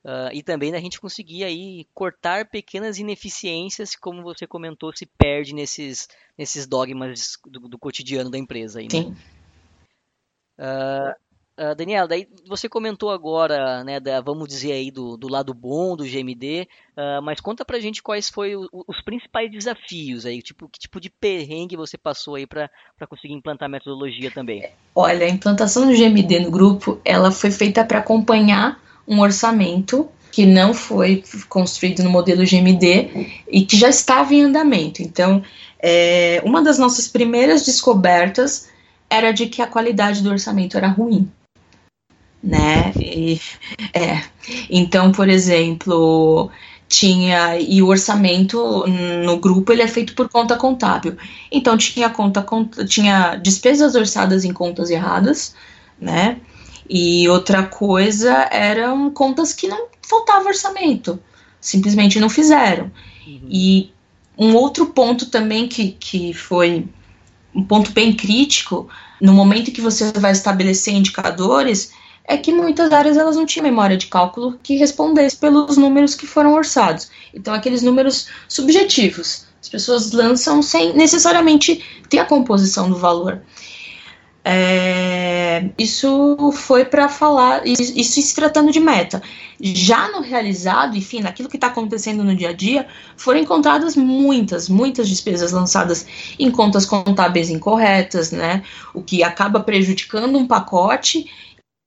Uh, 0.04 0.34
e 0.34 0.42
também 0.42 0.74
a 0.74 0.80
gente 0.80 1.00
conseguir 1.00 1.44
aí 1.44 1.86
cortar 1.94 2.50
pequenas 2.50 2.98
ineficiências, 2.98 3.96
como 3.96 4.24
você 4.24 4.48
comentou, 4.48 4.92
se 4.96 5.06
perde 5.06 5.54
nesses, 5.54 6.08
nesses 6.36 6.66
dogmas 6.66 7.38
do, 7.46 7.68
do 7.68 7.78
cotidiano 7.78 8.32
da 8.32 8.38
empresa. 8.40 8.80
Aí, 8.80 8.86
né? 8.86 9.04
Sim. 9.04 9.16
Uh, 10.58 11.14
uh, 11.60 11.76
Daniela, 11.76 12.08
daí 12.08 12.28
você 12.48 12.70
comentou 12.70 13.12
agora, 13.12 13.84
né, 13.84 14.00
da, 14.00 14.22
vamos 14.22 14.48
dizer 14.48 14.72
aí 14.72 14.90
do, 14.90 15.18
do 15.18 15.28
lado 15.28 15.54
bom 15.54 15.96
do 15.96 16.06
GMD, 16.06 16.68
uh, 16.96 17.22
mas 17.22 17.42
conta 17.42 17.66
pra 17.66 17.80
gente 17.80 18.02
quais 18.02 18.30
foram 18.30 18.68
os 18.72 19.02
principais 19.04 19.52
desafios 19.52 20.26
aí, 20.26 20.42
tipo, 20.42 20.70
que 20.70 20.80
tipo 20.80 21.00
de 21.00 21.10
perrengue 21.10 21.76
você 21.76 21.98
passou 21.98 22.36
aí 22.36 22.48
para 22.48 22.70
conseguir 23.10 23.34
implantar 23.34 23.68
a 23.68 23.72
metodologia 23.72 24.32
também? 24.32 24.70
Olha, 24.96 25.26
a 25.26 25.30
implantação 25.30 25.86
do 25.86 25.94
GMD 25.94 26.40
no 26.40 26.52
grupo, 26.52 27.00
ela 27.04 27.32
foi 27.32 27.52
feita 27.52 27.84
para 27.84 28.00
acompanhar 28.00 28.82
um 29.08 29.20
orçamento 29.20 30.10
que 30.32 30.46
não 30.46 30.74
foi 30.74 31.24
construído 31.48 32.04
no 32.04 32.10
modelo 32.10 32.46
GMD 32.46 33.44
e 33.48 33.66
que 33.66 33.76
já 33.76 33.90
estava 33.90 34.34
em 34.34 34.44
andamento. 34.44 35.02
Então, 35.02 35.44
é, 35.80 36.42
uma 36.46 36.62
das 36.62 36.78
nossas 36.78 37.08
primeiras 37.08 37.66
descobertas 37.66 38.70
era 39.10 39.32
de 39.32 39.48
que 39.48 39.62
a 39.62 39.68
qualidade 39.68 40.22
do 40.22 40.30
orçamento 40.30 40.78
era 40.78 40.88
ruim. 40.88 41.30
Né? 42.42 42.94
E, 42.96 43.42
é. 43.94 44.24
Então, 44.70 45.12
por 45.12 45.28
exemplo, 45.28 46.50
tinha 46.90 47.60
e 47.60 47.82
o 47.84 47.88
orçamento 47.88 48.84
no 48.88 49.38
grupo 49.38 49.72
ele 49.72 49.84
é 49.84 49.88
feito 49.88 50.16
por 50.16 50.28
conta 50.28 50.58
contábil. 50.58 51.16
Então 51.52 51.78
tinha 51.78 52.10
conta, 52.10 52.42
conta 52.42 52.84
tinha 52.84 53.36
despesas 53.36 53.94
orçadas 53.94 54.44
em 54.44 54.52
contas 54.52 54.90
erradas, 54.90 55.54
né? 56.02 56.38
E 56.90 57.30
outra 57.30 57.62
coisa 57.64 58.48
eram 58.52 59.12
contas 59.12 59.54
que 59.54 59.68
não 59.68 59.88
faltava 60.02 60.48
orçamento, 60.48 61.20
simplesmente 61.62 62.20
não 62.20 62.30
fizeram. 62.30 62.92
Uhum. 63.28 63.42
E 63.48 63.94
um 64.36 64.56
outro 64.56 64.88
ponto 64.88 65.28
também 65.28 65.68
que, 65.68 65.92
que 65.92 66.34
foi 66.34 66.88
um 67.54 67.64
ponto 67.64 67.92
bem 67.92 68.14
crítico, 68.14 68.90
no 69.22 69.34
momento 69.34 69.72
que 69.72 69.82
você 69.82 70.12
vai 70.14 70.32
estabelecer 70.32 70.96
indicadores, 70.96 71.92
é 72.30 72.38
que 72.38 72.54
muitas 72.54 72.94
áreas 72.94 73.18
elas 73.18 73.36
não 73.36 73.46
tinham 73.46 73.64
memória 73.64 73.98
de 73.98 74.06
cálculo 74.06 74.60
que 74.62 74.76
respondesse 74.76 75.36
pelos 75.36 75.76
números 75.78 76.14
que 76.14 76.28
foram 76.28 76.54
orçados. 76.54 77.10
Então, 77.34 77.52
aqueles 77.52 77.82
números 77.82 78.28
subjetivos. 78.48 79.48
As 79.60 79.68
pessoas 79.68 80.12
lançam 80.12 80.62
sem 80.62 80.94
necessariamente 80.94 81.84
ter 82.08 82.20
a 82.20 82.26
composição 82.26 82.88
do 82.88 82.96
valor. 82.96 83.42
É, 84.46 85.70
isso 85.78 86.52
foi 86.54 86.86
para 86.86 87.10
falar, 87.10 87.64
isso 87.66 88.22
se 88.22 88.36
tratando 88.36 88.72
de 88.72 88.80
meta. 88.80 89.22
Já 89.60 90.10
no 90.12 90.22
realizado, 90.22 90.96
enfim, 90.96 91.22
naquilo 91.22 91.50
que 91.50 91.58
está 91.58 91.68
acontecendo 91.68 92.24
no 92.24 92.36
dia 92.36 92.50
a 92.50 92.54
dia, 92.54 92.88
foram 93.18 93.40
encontradas 93.40 93.96
muitas, 93.96 94.70
muitas 94.70 95.10
despesas 95.10 95.52
lançadas 95.52 96.06
em 96.38 96.50
contas 96.52 96.86
contábeis 96.86 97.50
incorretas, 97.50 98.32
né? 98.32 98.64
O 98.94 99.02
que 99.02 99.24
acaba 99.24 99.60
prejudicando 99.60 100.38
um 100.38 100.48
pacote 100.48 101.28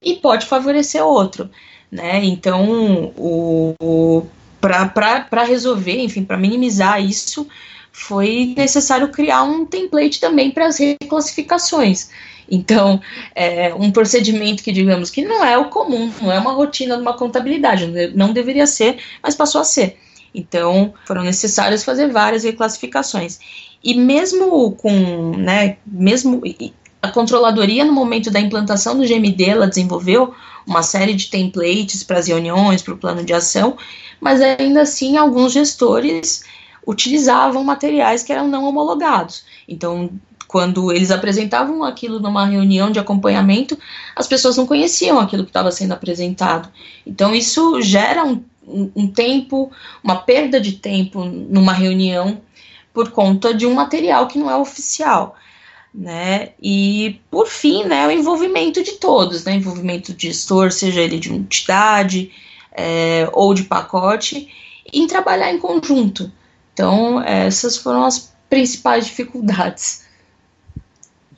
e 0.03 0.15
pode 0.17 0.47
favorecer 0.47 1.05
outro, 1.05 1.51
né? 1.91 2.25
Então, 2.25 3.13
o, 3.17 3.75
o 3.81 4.27
para 4.61 5.43
resolver, 5.45 5.99
enfim, 5.99 6.25
para 6.25 6.37
minimizar 6.37 7.03
isso, 7.03 7.47
foi 7.93 8.55
necessário 8.57 9.09
criar 9.09 9.43
um 9.43 9.67
template 9.67 10.21
também 10.21 10.51
para 10.51 10.67
as 10.67 10.79
reclassificações. 10.79 12.11
Então, 12.51 13.01
é 13.35 13.75
um 13.75 13.91
procedimento 13.91 14.63
que, 14.63 14.73
digamos, 14.73 15.11
que 15.11 15.25
não 15.25 15.45
é 15.45 15.57
o 15.59 15.69
comum, 15.69 16.13
não 16.21 16.31
é 16.31 16.39
uma 16.39 16.53
rotina 16.53 16.97
de 16.97 17.03
uma 17.03 17.15
contabilidade, 17.15 17.87
não 18.15 18.33
deveria 18.33 18.67
ser, 18.67 18.99
mas 19.23 19.35
passou 19.35 19.61
a 19.61 19.65
ser. 19.65 19.99
Então, 20.35 20.95
foram 21.07 21.23
necessárias 21.23 21.85
fazer 21.85 22.09
várias 22.09 22.45
reclassificações. 22.45 23.39
E 23.83 23.95
mesmo 23.95 24.73
com, 24.73 25.37
né, 25.37 25.77
mesmo 25.87 26.43
a 27.03 27.09
controladoria 27.11 27.85
no 27.85 27.93
momento 27.93 28.31
da 28.31 28.41
implantação 28.41 28.97
do 28.97 29.05
GMD, 29.05 29.45
ela 29.45 29.67
desenvolveu 29.67 30.33
uma 30.65 30.85
série 30.85 31.15
de 31.15 31.29
templates 31.29 32.05
para 32.05 32.21
as 32.21 32.29
reuniões, 32.29 32.81
para 32.81 32.95
o 32.95 32.97
plano 32.97 33.25
de 33.25 33.35
ação, 33.35 33.77
mas 34.21 34.41
ainda 34.41 34.83
assim 34.83 35.17
alguns 35.17 35.53
gestores 35.53 36.45
utilizavam 36.87 37.65
materiais 37.65 38.23
que 38.23 38.33
eram 38.33 38.47
não 38.47 38.65
homologados. 38.65 39.45
Então, 39.69 40.11
quando 40.47 40.93
eles 40.93 41.11
apresentavam 41.11 41.83
aquilo 41.83 42.21
numa 42.21 42.47
reunião 42.47 42.91
de 42.93 43.01
acompanhamento, 43.01 43.77
as 44.15 44.29
pessoas 44.29 44.57
não 44.57 44.67
conheciam 44.67 45.19
aquilo 45.19 45.43
que 45.43 45.51
estava 45.51 45.73
sendo 45.73 45.93
apresentado. 45.93 46.69
Então, 47.05 47.35
isso 47.35 47.81
gera 47.81 48.25
um, 48.25 48.45
um, 48.95 49.09
tempo, 49.09 49.73
uma 50.05 50.17
perda 50.17 50.61
de 50.61 50.73
tempo 50.73 51.25
numa 51.25 51.73
reunião 51.73 52.41
por 52.93 53.11
conta 53.11 53.55
de 53.55 53.67
um 53.67 53.75
material 53.75 54.29
que 54.29 54.39
não 54.39 54.51
é 54.51 54.57
oficial. 54.57 55.37
Né? 55.95 56.51
E, 56.61 57.21
por 57.31 57.47
fim, 57.47 57.85
né, 57.85 58.07
o 58.07 58.11
envolvimento 58.11 58.83
de 58.83 58.93
todos, 58.93 59.45
né? 59.45 59.55
envolvimento 59.55 60.15
de 60.15 60.29
gestor, 60.29 60.73
seja 60.73 61.03
ele 61.03 61.19
de 61.19 61.33
entidade 61.33 62.33
é, 62.73 63.29
ou 63.33 63.53
de 63.53 63.65
pacote, 63.65 64.49
em 64.91 65.07
trabalhar 65.07 65.53
em 65.53 65.59
conjunto. 65.59 66.33
Então, 66.73 67.23
essas 67.23 67.77
foram 67.77 68.05
as 68.05 68.35
principais 68.49 69.07
dificuldades 69.07 70.03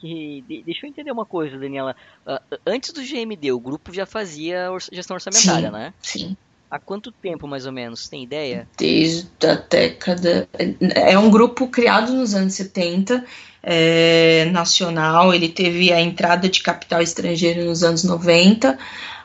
que. 0.04 0.62
deixa 0.64 0.84
eu 0.84 0.90
entender 0.90 1.10
uma 1.10 1.24
coisa, 1.24 1.58
Daniela. 1.58 1.96
Uh, 2.26 2.58
antes 2.66 2.92
do 2.92 3.02
GMD, 3.02 3.52
o 3.52 3.58
grupo 3.58 3.92
já 3.92 4.04
fazia 4.04 4.70
or 4.70 4.82
gestão 4.92 5.14
orçamentária, 5.14 5.68
sim, 5.68 5.72
né? 5.72 5.94
Sim. 6.02 6.36
Há 6.70 6.78
quanto 6.78 7.12
tempo, 7.12 7.46
mais 7.46 7.66
ou 7.66 7.72
menos? 7.72 8.08
Tem 8.08 8.24
ideia? 8.24 8.68
Desde 8.76 9.28
a 9.46 9.54
década. 9.54 10.48
É 10.94 11.18
um 11.18 11.30
grupo 11.30 11.68
criado 11.68 12.12
nos 12.12 12.34
anos 12.34 12.54
70, 12.54 13.24
é, 13.62 14.46
nacional. 14.46 15.32
Ele 15.32 15.48
teve 15.48 15.92
a 15.92 16.00
entrada 16.00 16.48
de 16.48 16.62
capital 16.62 17.00
estrangeiro 17.00 17.64
nos 17.64 17.82
anos 17.82 18.02
90, 18.02 18.78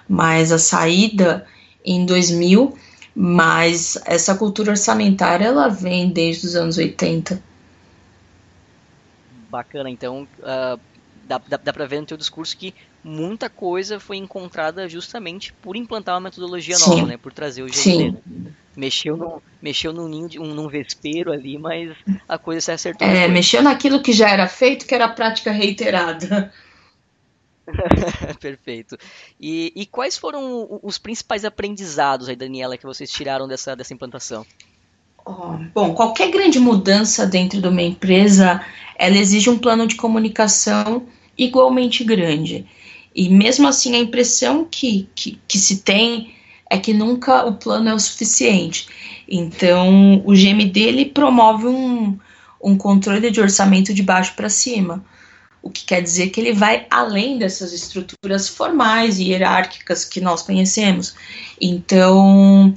mas 0.08 0.52
a 0.52 0.60
saída 0.60 1.45
em 1.84 2.06
2000. 2.06 2.78
Mas 3.15 3.99
essa 4.06 4.36
cultura 4.36 4.71
orçamentária 4.71 5.45
ela 5.45 5.67
vem 5.67 6.10
desde 6.10 6.47
os 6.47 6.56
anos 6.56 6.78
80. 6.78 7.41
Bacana, 9.49 9.89
então 9.89 10.28
uh, 10.39 10.80
dá, 11.28 11.41
dá, 11.47 11.58
dá 11.58 11.73
para 11.73 11.88
ver 11.88 11.99
no 11.99 12.06
teu 12.06 12.15
discurso 12.15 12.56
que 12.56 12.73
muita 13.03 13.49
coisa 13.49 13.99
foi 13.99 14.17
encontrada 14.17 14.88
justamente 14.88 15.53
por 15.53 15.75
implantar 15.75 16.15
uma 16.15 16.21
metodologia 16.21 16.75
Sim. 16.75 16.89
nova, 16.89 17.07
né? 17.07 17.17
Por 17.17 17.31
trazer 17.31 17.63
o 17.63 17.67
GMD. 17.67 18.12
Né? 18.12 18.51
Mexeu 18.75 19.17
no, 19.17 19.43
mexeu 19.62 19.91
num 19.91 20.07
ninho 20.07 20.29
de 20.29 20.39
um 20.39 20.53
num 20.53 20.67
vespeiro 20.67 21.31
ali, 21.31 21.57
mas 21.57 21.91
a 22.27 22.38
coisa 22.38 22.62
se 22.62 22.71
acertou. 22.71 23.07
É, 23.07 23.27
mexeu 23.27 23.62
naquilo 23.62 24.01
que 24.01 24.13
já 24.13 24.29
era 24.29 24.47
feito, 24.47 24.85
que 24.85 24.95
era 24.95 25.07
prática 25.09 25.51
reiterada. 25.51 26.51
Perfeito. 28.39 28.97
E, 29.39 29.71
e, 29.75 29.85
quais 29.85 30.17
foram 30.17 30.79
os 30.81 30.97
principais 30.97 31.45
aprendizados 31.45 32.29
aí, 32.29 32.35
Daniela, 32.35 32.77
que 32.77 32.85
vocês 32.85 33.12
tiraram 33.12 33.47
dessa, 33.47 33.75
dessa 33.75 33.93
implantação? 33.93 34.45
Oh, 35.25 35.57
bom, 35.73 35.93
qualquer 35.93 36.31
grande 36.31 36.59
mudança 36.59 37.25
dentro 37.25 37.62
de 37.62 37.67
uma 37.67 37.81
empresa, 37.81 38.65
ela 38.95 39.17
exige 39.17 39.49
um 39.49 39.59
plano 39.59 39.85
de 39.85 39.95
comunicação 39.95 41.05
igualmente 41.38 42.03
grande. 42.03 42.65
E 43.19 43.27
mesmo 43.27 43.67
assim, 43.67 43.97
a 43.97 43.99
impressão 43.99 44.63
que, 44.63 45.10
que, 45.13 45.38
que 45.45 45.58
se 45.58 45.82
tem 45.82 46.34
é 46.69 46.77
que 46.77 46.93
nunca 46.93 47.43
o 47.43 47.55
plano 47.55 47.89
é 47.89 47.93
o 47.93 47.99
suficiente. 47.99 48.88
Então, 49.27 50.23
o 50.25 50.32
GMD 50.32 50.79
ele 50.79 51.05
promove 51.05 51.67
um, 51.67 52.17
um 52.63 52.77
controle 52.77 53.29
de 53.29 53.41
orçamento 53.41 53.93
de 53.93 54.01
baixo 54.01 54.34
para 54.38 54.47
cima. 54.47 55.03
O 55.62 55.69
que 55.69 55.84
quer 55.84 56.01
dizer 56.01 56.29
que 56.29 56.39
ele 56.39 56.53
vai 56.53 56.88
além 56.89 57.38
dessas 57.38 57.73
estruturas 57.73 58.47
formais 58.47 59.19
e 59.19 59.32
hierárquicas 59.32 60.05
que 60.05 60.21
nós 60.21 60.41
conhecemos. 60.41 61.13
Então, 61.60 62.73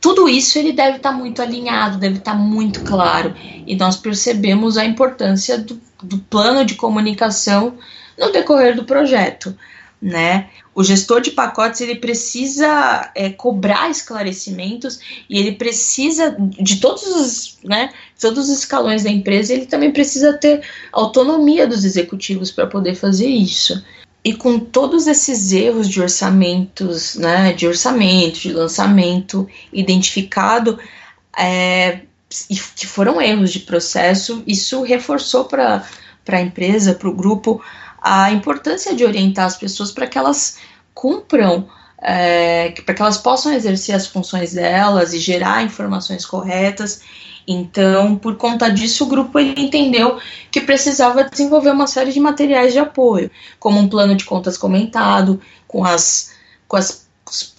tudo 0.00 0.28
isso 0.28 0.58
ele 0.58 0.72
deve 0.72 0.96
estar 0.96 1.12
tá 1.12 1.16
muito 1.16 1.40
alinhado, 1.40 1.98
deve 1.98 2.16
estar 2.16 2.32
tá 2.32 2.36
muito 2.36 2.80
claro. 2.80 3.36
E 3.64 3.76
nós 3.76 3.96
percebemos 3.96 4.76
a 4.76 4.84
importância 4.84 5.56
do, 5.56 5.80
do 6.02 6.18
plano 6.18 6.64
de 6.64 6.74
comunicação 6.74 7.78
no 8.18 8.32
decorrer 8.32 8.74
do 8.74 8.84
projeto, 8.84 9.56
né? 10.00 10.48
O 10.74 10.84
gestor 10.84 11.20
de 11.20 11.30
pacotes 11.30 11.80
ele 11.80 11.96
precisa 11.96 13.10
é, 13.14 13.30
cobrar 13.30 13.90
esclarecimentos 13.90 15.00
e 15.28 15.38
ele 15.38 15.52
precisa 15.52 16.36
de 16.38 16.76
todos 16.76 17.06
os, 17.06 17.58
né, 17.64 17.90
todos 18.20 18.48
os 18.48 18.58
escalões 18.58 19.04
da 19.04 19.10
empresa. 19.10 19.54
Ele 19.54 19.66
também 19.66 19.90
precisa 19.90 20.34
ter 20.34 20.62
autonomia 20.92 21.66
dos 21.66 21.84
executivos 21.84 22.50
para 22.50 22.66
poder 22.66 22.94
fazer 22.94 23.28
isso. 23.28 23.82
E 24.22 24.34
com 24.34 24.58
todos 24.58 25.06
esses 25.06 25.52
erros 25.52 25.88
de 25.88 26.00
orçamentos, 26.00 27.14
né, 27.14 27.52
de 27.52 27.66
orçamento, 27.66 28.40
de 28.40 28.52
lançamento 28.52 29.48
identificado, 29.72 30.78
é, 31.38 32.00
que 32.74 32.86
foram 32.86 33.22
erros 33.22 33.52
de 33.52 33.60
processo, 33.60 34.42
isso 34.46 34.82
reforçou 34.82 35.44
para 35.44 35.86
a 36.28 36.40
empresa, 36.40 36.92
para 36.92 37.08
o 37.08 37.14
grupo, 37.14 37.62
a 38.08 38.30
importância 38.30 38.94
de 38.94 39.04
orientar 39.04 39.46
as 39.46 39.56
pessoas 39.56 39.90
para 39.90 40.06
que 40.06 40.16
elas 40.16 40.58
cumpram, 40.94 41.68
é, 42.00 42.70
para 42.84 42.94
que 42.94 43.02
elas 43.02 43.18
possam 43.18 43.52
exercer 43.52 43.96
as 43.96 44.06
funções 44.06 44.52
delas 44.52 45.12
e 45.12 45.18
gerar 45.18 45.64
informações 45.64 46.24
corretas. 46.24 47.00
Então, 47.48 48.16
por 48.16 48.36
conta 48.36 48.70
disso, 48.70 49.04
o 49.04 49.08
grupo 49.08 49.40
entendeu 49.40 50.20
que 50.52 50.60
precisava 50.60 51.24
desenvolver 51.24 51.70
uma 51.70 51.88
série 51.88 52.12
de 52.12 52.20
materiais 52.20 52.72
de 52.72 52.78
apoio, 52.78 53.28
como 53.58 53.80
um 53.80 53.88
plano 53.88 54.14
de 54.14 54.24
contas 54.24 54.56
comentado, 54.56 55.40
com 55.66 55.84
as, 55.84 56.30
com 56.68 56.76
as, 56.76 57.08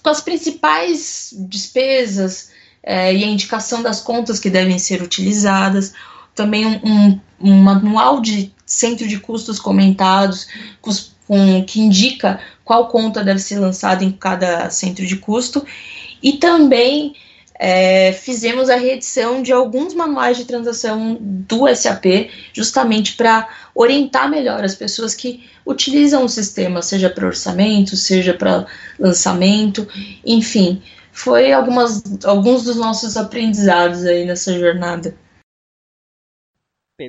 com 0.02 0.08
as 0.08 0.22
principais 0.22 1.34
despesas 1.40 2.50
é, 2.82 3.14
e 3.14 3.22
a 3.22 3.26
indicação 3.26 3.82
das 3.82 4.00
contas 4.00 4.40
que 4.40 4.48
devem 4.48 4.78
ser 4.78 5.02
utilizadas, 5.02 5.92
também 6.34 6.64
um, 6.64 6.80
um, 6.84 7.20
um 7.40 7.54
manual 7.62 8.20
de 8.20 8.52
centro 8.66 9.06
de 9.06 9.18
custos 9.18 9.58
comentados, 9.58 10.46
com, 10.80 11.64
que 11.64 11.80
indica 11.80 12.40
qual 12.64 12.88
conta 12.88 13.24
deve 13.24 13.38
ser 13.38 13.58
lançada 13.58 14.04
em 14.04 14.12
cada 14.12 14.68
centro 14.70 15.06
de 15.06 15.16
custo, 15.16 15.64
e 16.22 16.34
também 16.34 17.14
é, 17.58 18.12
fizemos 18.12 18.70
a 18.70 18.76
reedição 18.76 19.42
de 19.42 19.52
alguns 19.52 19.92
manuais 19.92 20.36
de 20.36 20.44
transação 20.44 21.18
do 21.20 21.66
SAP, 21.74 22.30
justamente 22.52 23.14
para 23.14 23.48
orientar 23.74 24.30
melhor 24.30 24.64
as 24.64 24.74
pessoas 24.74 25.14
que 25.14 25.44
utilizam 25.66 26.24
o 26.24 26.28
sistema, 26.28 26.82
seja 26.82 27.10
para 27.10 27.26
orçamento, 27.26 27.96
seja 27.96 28.32
para 28.32 28.66
lançamento, 28.98 29.86
enfim, 30.24 30.80
foi 31.12 31.52
algumas, 31.52 32.02
alguns 32.24 32.62
dos 32.62 32.76
nossos 32.76 33.16
aprendizados 33.16 34.04
aí 34.04 34.24
nessa 34.24 34.56
jornada. 34.56 35.14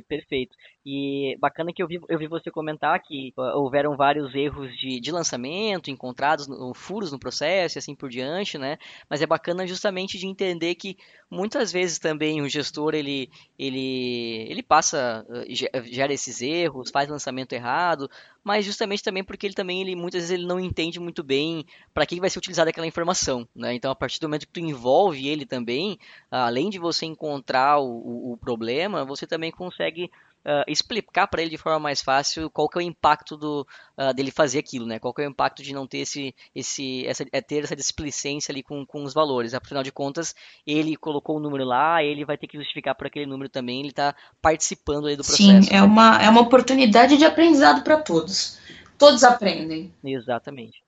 Perfeito. 0.08 0.56
E 0.84 1.36
bacana 1.38 1.72
que 1.74 1.82
eu 1.82 1.86
vi, 1.86 2.00
eu 2.08 2.18
vi 2.18 2.26
você 2.26 2.50
comentar 2.50 2.98
que 3.02 3.34
uh, 3.36 3.58
houveram 3.58 3.96
vários 3.96 4.34
erros 4.34 4.74
de, 4.78 4.98
de 4.98 5.12
lançamento 5.12 5.90
encontrados, 5.90 6.48
no, 6.48 6.72
furos 6.72 7.12
no 7.12 7.18
processo 7.18 7.76
e 7.76 7.78
assim 7.78 7.94
por 7.94 8.08
diante, 8.08 8.56
né? 8.56 8.78
Mas 9.08 9.20
é 9.20 9.26
bacana 9.26 9.66
justamente 9.66 10.16
de 10.16 10.26
entender 10.26 10.74
que 10.76 10.96
muitas 11.30 11.70
vezes 11.70 11.98
também 11.98 12.40
o 12.40 12.48
gestor 12.48 12.94
ele, 12.94 13.30
ele, 13.58 14.46
ele 14.48 14.62
passa, 14.62 15.26
uh, 15.28 15.84
gera 15.84 16.14
esses 16.14 16.40
erros, 16.40 16.90
faz 16.90 17.10
lançamento 17.10 17.52
errado, 17.52 18.10
mas 18.42 18.64
justamente 18.64 19.02
também 19.02 19.22
porque 19.22 19.46
ele 19.46 19.54
também 19.54 19.82
ele 19.82 19.94
muitas 19.94 20.22
vezes 20.22 20.30
ele 20.30 20.46
não 20.46 20.58
entende 20.58 20.98
muito 20.98 21.22
bem 21.22 21.62
para 21.92 22.06
que 22.06 22.18
vai 22.18 22.30
ser 22.30 22.38
utilizada 22.38 22.70
aquela 22.70 22.86
informação, 22.86 23.46
né? 23.54 23.74
Então 23.74 23.90
a 23.90 23.94
partir 23.94 24.18
do 24.18 24.26
momento 24.28 24.46
que 24.46 24.52
tu 24.52 24.60
envolve 24.60 25.28
ele 25.28 25.44
também, 25.44 25.98
além 26.30 26.70
de 26.70 26.78
você 26.78 27.04
encontrar 27.04 27.78
o, 27.80 27.84
o, 27.84 28.32
o 28.32 28.36
problema, 28.38 29.04
você 29.04 29.26
também 29.26 29.50
consegue 29.50 30.10
uh, 30.44 30.64
explicar 30.66 31.26
para 31.26 31.42
ele 31.42 31.50
de 31.50 31.58
forma 31.58 31.78
mais 31.78 32.00
fácil 32.00 32.50
qual 32.50 32.68
que 32.68 32.78
é 32.78 32.80
o 32.80 32.82
impacto 32.82 33.36
do, 33.36 33.66
uh, 33.98 34.14
dele 34.14 34.30
fazer 34.30 34.58
aquilo, 34.58 34.86
né? 34.86 34.98
Qual 34.98 35.12
que 35.12 35.22
é 35.22 35.26
o 35.26 35.30
impacto 35.30 35.62
de 35.62 35.72
não 35.72 35.86
ter 35.86 35.98
esse, 35.98 36.34
esse 36.54 37.06
essa, 37.06 37.24
é 37.32 37.40
ter 37.40 37.64
essa 37.64 37.76
displicência 37.76 38.52
ali 38.52 38.62
com, 38.62 38.84
com 38.84 39.02
os 39.04 39.14
valores. 39.14 39.54
Afinal 39.54 39.82
de 39.82 39.92
contas, 39.92 40.34
ele 40.66 40.96
colocou 40.96 41.36
o 41.36 41.40
número 41.40 41.64
lá, 41.64 42.02
ele 42.02 42.24
vai 42.24 42.36
ter 42.36 42.46
que 42.46 42.58
justificar 42.58 42.94
por 42.94 43.06
aquele 43.06 43.26
número 43.26 43.48
também, 43.48 43.80
ele 43.80 43.90
está 43.90 44.14
participando 44.40 45.06
aí 45.06 45.16
do 45.16 45.24
processo. 45.24 45.62
Sim, 45.62 45.74
é 45.74 45.82
uma, 45.82 46.22
é 46.22 46.28
uma 46.28 46.40
oportunidade 46.40 47.16
de 47.16 47.24
aprendizado 47.24 47.82
para 47.82 47.98
todos. 47.98 48.58
Todos 48.98 49.24
aprendem. 49.24 49.92
Exatamente. 50.04 50.82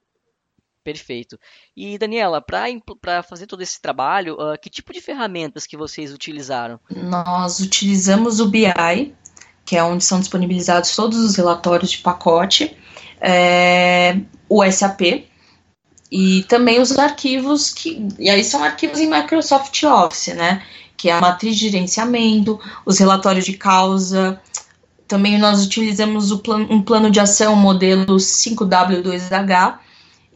Perfeito. 0.85 1.38
E 1.77 1.97
Daniela, 1.97 2.43
para 2.43 3.23
fazer 3.23 3.47
todo 3.47 3.62
esse 3.62 3.81
trabalho, 3.81 4.35
uh, 4.35 4.59
que 4.61 4.69
tipo 4.69 4.93
de 4.93 5.01
ferramentas 5.01 5.65
que 5.65 5.77
vocês 5.77 6.12
utilizaram? 6.12 6.81
Nós 6.91 7.61
utilizamos 7.61 8.41
o 8.41 8.49
BI, 8.49 9.15
que 9.64 9.77
é 9.77 9.83
onde 9.83 10.05
são 10.05 10.20
disponibilizados 10.20 10.94
todos 10.96 11.18
os 11.18 11.37
relatórios 11.37 11.90
de 11.90 11.98
pacote, 11.98 12.77
é, 13.20 14.16
o 14.48 14.64
SAP 14.70 15.25
e 16.11 16.42
também 16.42 16.81
os 16.81 16.98
arquivos 16.98 17.70
que 17.70 18.07
e 18.18 18.29
aí 18.29 18.44
são 18.44 18.62
arquivos 18.62 19.01
em 19.01 19.09
Microsoft 19.09 19.83
Office, 19.85 20.35
né? 20.35 20.62
Que 20.96 21.09
é 21.09 21.12
a 21.12 21.20
matriz 21.20 21.57
de 21.57 21.70
gerenciamento, 21.70 22.61
os 22.85 22.98
relatórios 22.98 23.44
de 23.46 23.55
causa. 23.55 24.40
Também 25.09 25.38
nós 25.38 25.64
utilizamos 25.64 26.31
plan, 26.40 26.66
um 26.68 26.83
plano 26.83 27.11
de 27.11 27.18
ação 27.18 27.57
modelo 27.57 28.16
5W2H 28.16 29.79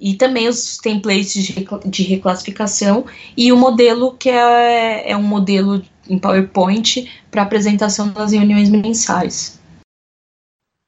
e 0.01 0.15
também 0.15 0.49
os 0.49 0.77
templates 0.79 1.45
de, 1.87 2.03
reclassificação 2.03 3.07
e 3.37 3.53
o 3.53 3.57
modelo 3.57 4.13
que 4.13 4.29
é, 4.29 5.11
é 5.11 5.17
um 5.17 5.23
modelo 5.23 5.83
em 6.09 6.19
PowerPoint 6.19 7.11
para 7.31 7.43
apresentação 7.43 8.13
das 8.13 8.33
reuniões 8.33 8.69
mensais. 8.71 9.61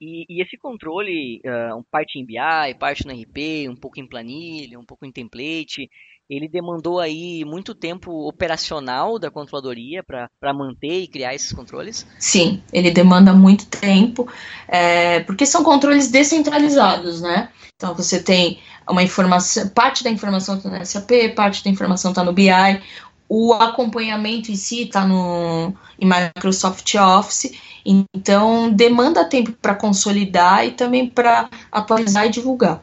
E, 0.00 0.24
e 0.28 0.42
esse 0.42 0.56
controle, 0.56 1.40
uh, 1.44 1.84
parte 1.90 2.18
em 2.18 2.24
BI, 2.24 2.74
parte 2.78 3.04
no 3.04 3.12
RP, 3.12 3.68
um 3.68 3.74
pouco 3.74 3.98
em 3.98 4.06
planilha, 4.06 4.78
um 4.78 4.84
pouco 4.84 5.04
em 5.04 5.10
template, 5.10 5.90
ele 6.30 6.46
demandou 6.46 7.00
aí 7.00 7.42
muito 7.44 7.74
tempo 7.74 8.28
operacional 8.28 9.18
da 9.18 9.30
controladoria 9.30 10.04
para 10.04 10.54
manter 10.54 11.00
e 11.00 11.08
criar 11.08 11.34
esses 11.34 11.52
controles? 11.52 12.06
Sim, 12.18 12.62
ele 12.72 12.90
demanda 12.90 13.32
muito 13.32 13.66
tempo, 13.66 14.28
é, 14.68 15.20
porque 15.20 15.46
são 15.46 15.64
controles 15.64 16.10
descentralizados, 16.10 17.22
né? 17.22 17.50
Então 17.74 17.94
você 17.94 18.22
tem 18.22 18.60
uma 18.88 19.02
informação, 19.02 19.68
parte 19.70 20.04
da 20.04 20.10
informação 20.10 20.58
está 20.58 20.68
no 20.68 20.84
SAP, 20.84 21.34
parte 21.34 21.64
da 21.64 21.70
informação 21.70 22.10
está 22.10 22.22
no 22.22 22.32
BI, 22.32 22.50
o 23.28 23.52
acompanhamento 23.52 24.50
em 24.50 24.56
si 24.56 24.84
está 24.84 25.06
no 25.06 25.74
em 26.00 26.06
Microsoft 26.06 26.94
Office, 26.94 27.52
então 27.84 28.72
demanda 28.72 29.28
tempo 29.28 29.52
para 29.52 29.74
consolidar 29.74 30.66
e 30.66 30.72
também 30.72 31.08
para 31.08 31.50
atualizar 31.70 32.26
e 32.26 32.30
divulgar. 32.30 32.82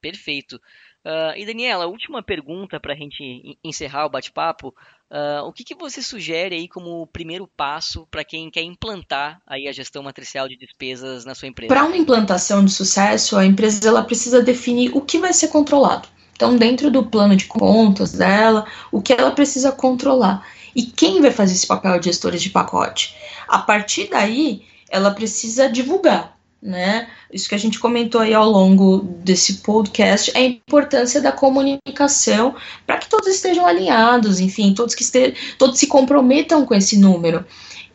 Perfeito. 0.00 0.56
Uh, 1.04 1.34
e 1.36 1.44
Daniela, 1.44 1.86
última 1.86 2.22
pergunta 2.22 2.78
para 2.78 2.92
a 2.92 2.96
gente 2.96 3.58
encerrar 3.62 4.06
o 4.06 4.10
bate-papo. 4.10 4.68
Uh, 5.10 5.44
o 5.44 5.52
que, 5.52 5.64
que, 5.64 5.74
você 5.74 6.00
sugere 6.00 6.54
aí 6.54 6.68
como 6.68 7.06
primeiro 7.08 7.48
passo 7.56 8.06
para 8.08 8.24
quem 8.24 8.48
quer 8.50 8.62
implantar 8.62 9.42
aí 9.46 9.66
a 9.66 9.72
gestão 9.72 10.02
matricial 10.02 10.48
de 10.48 10.56
despesas 10.56 11.24
na 11.24 11.34
sua 11.34 11.48
empresa? 11.48 11.74
Para 11.74 11.84
uma 11.84 11.96
implantação 11.96 12.64
de 12.64 12.70
sucesso, 12.70 13.36
a 13.36 13.44
empresa 13.44 13.86
ela 13.86 14.04
precisa 14.04 14.42
definir 14.42 14.96
o 14.96 15.00
que 15.00 15.18
vai 15.18 15.32
ser 15.32 15.48
controlado. 15.48 16.08
Então, 16.34 16.56
dentro 16.56 16.90
do 16.90 17.04
plano 17.04 17.36
de 17.36 17.44
contas 17.44 18.12
dela, 18.12 18.66
o 18.90 19.00
que 19.00 19.12
ela 19.12 19.30
precisa 19.30 19.70
controlar. 19.70 20.46
E 20.74 20.82
quem 20.82 21.20
vai 21.20 21.30
fazer 21.30 21.52
esse 21.52 21.66
papel 21.66 21.98
de 21.98 22.06
gestores 22.06 22.42
de 22.42 22.50
pacote? 22.50 23.14
A 23.46 23.58
partir 23.58 24.08
daí, 24.10 24.62
ela 24.90 25.10
precisa 25.10 25.68
divulgar 25.68 26.36
né? 26.62 27.08
Isso 27.32 27.48
que 27.48 27.56
a 27.56 27.58
gente 27.58 27.80
comentou 27.80 28.20
aí 28.20 28.32
ao 28.32 28.48
longo 28.48 28.98
desse 29.24 29.54
podcast, 29.54 30.30
é 30.32 30.38
a 30.38 30.44
importância 30.44 31.20
da 31.20 31.32
comunicação 31.32 32.54
para 32.86 32.98
que 32.98 33.08
todos 33.08 33.26
estejam 33.26 33.66
alinhados, 33.66 34.38
enfim, 34.38 34.72
todos 34.72 34.94
que 34.94 35.02
estejam, 35.02 35.34
todos 35.58 35.80
se 35.80 35.88
comprometam 35.88 36.64
com 36.64 36.74
esse 36.74 36.96
número. 36.96 37.44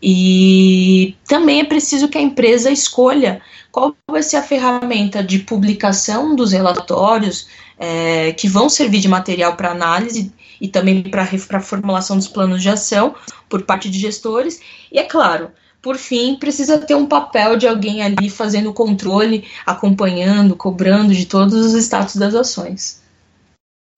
E 0.01 1.15
também 1.27 1.61
é 1.61 1.65
preciso 1.65 2.07
que 2.07 2.17
a 2.17 2.21
empresa 2.21 2.69
escolha 2.69 3.41
qual 3.71 3.95
vai 4.09 4.23
ser 4.23 4.37
a 4.37 4.43
ferramenta 4.43 5.23
de 5.23 5.39
publicação 5.39 6.35
dos 6.35 6.51
relatórios 6.51 7.47
é, 7.77 8.31
que 8.33 8.47
vão 8.47 8.69
servir 8.69 8.99
de 8.99 9.07
material 9.07 9.55
para 9.55 9.71
análise 9.71 10.33
e 10.59 10.67
também 10.67 11.03
para 11.03 11.23
a 11.23 11.59
formulação 11.59 12.17
dos 12.17 12.27
planos 12.27 12.61
de 12.61 12.69
ação 12.69 13.15
por 13.47 13.63
parte 13.63 13.89
de 13.89 13.99
gestores. 13.99 14.59
E 14.91 14.97
é 14.97 15.03
claro, 15.03 15.51
por 15.81 15.95
fim, 15.95 16.35
precisa 16.35 16.79
ter 16.79 16.95
um 16.95 17.05
papel 17.05 17.55
de 17.55 17.67
alguém 17.67 18.01
ali 18.01 18.29
fazendo 18.29 18.71
o 18.71 18.73
controle, 18.73 19.47
acompanhando, 19.65 20.55
cobrando 20.55 21.13
de 21.13 21.25
todos 21.25 21.53
os 21.53 21.73
status 21.73 22.15
das 22.15 22.33
ações. 22.33 23.03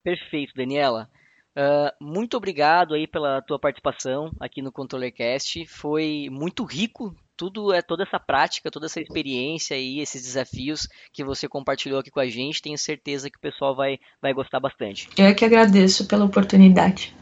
Perfeito, 0.04 0.52
Daniela. 0.54 1.08
Uh, 1.56 1.92
muito 2.00 2.36
obrigado 2.36 2.94
aí 2.94 3.06
pela 3.06 3.42
tua 3.42 3.58
participação 3.58 4.30
aqui 4.38 4.62
no 4.62 4.70
ControllerCast. 4.72 5.66
Foi 5.66 6.28
muito 6.30 6.64
rico 6.64 7.14
tudo 7.40 7.72
é 7.72 7.80
toda 7.80 8.02
essa 8.02 8.20
prática, 8.20 8.70
toda 8.70 8.84
essa 8.84 9.00
experiência 9.00 9.74
e 9.74 10.00
esses 10.00 10.22
desafios 10.22 10.86
que 11.10 11.24
você 11.24 11.48
compartilhou 11.48 11.98
aqui 11.98 12.10
com 12.10 12.20
a 12.20 12.28
gente. 12.28 12.60
Tenho 12.60 12.76
certeza 12.76 13.30
que 13.30 13.38
o 13.38 13.40
pessoal 13.40 13.74
vai, 13.74 13.98
vai 14.20 14.34
gostar 14.34 14.60
bastante. 14.60 15.08
Eu 15.16 15.24
é 15.24 15.32
que 15.32 15.42
agradeço 15.42 16.06
pela 16.06 16.26
oportunidade. 16.26 17.16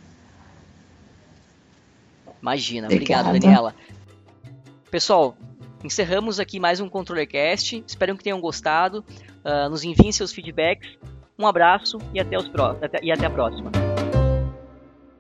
Imagina, 2.43 2.89
obrigado, 2.89 3.33
Daniela. 3.33 3.73
Pessoal, 4.91 5.37
encerramos 5.85 6.41
aqui 6.41 6.59
mais 6.59 6.81
um 6.81 6.89
ControllerCast. 6.89 7.85
Espero 7.87 8.17
que 8.17 8.25
tenham 8.25 8.41
gostado. 8.41 9.05
Uh, 9.45 9.71
nos 9.71 9.85
enviem 9.85 10.11
seus 10.11 10.33
feedbacks. 10.33 10.99
Um 11.39 11.47
abraço 11.47 11.99
e 12.13 12.19
até, 12.19 12.37
os 12.37 12.49
pró 12.49 12.75
e 13.01 13.13
até 13.13 13.27
a 13.27 13.31
próxima. 13.31 13.71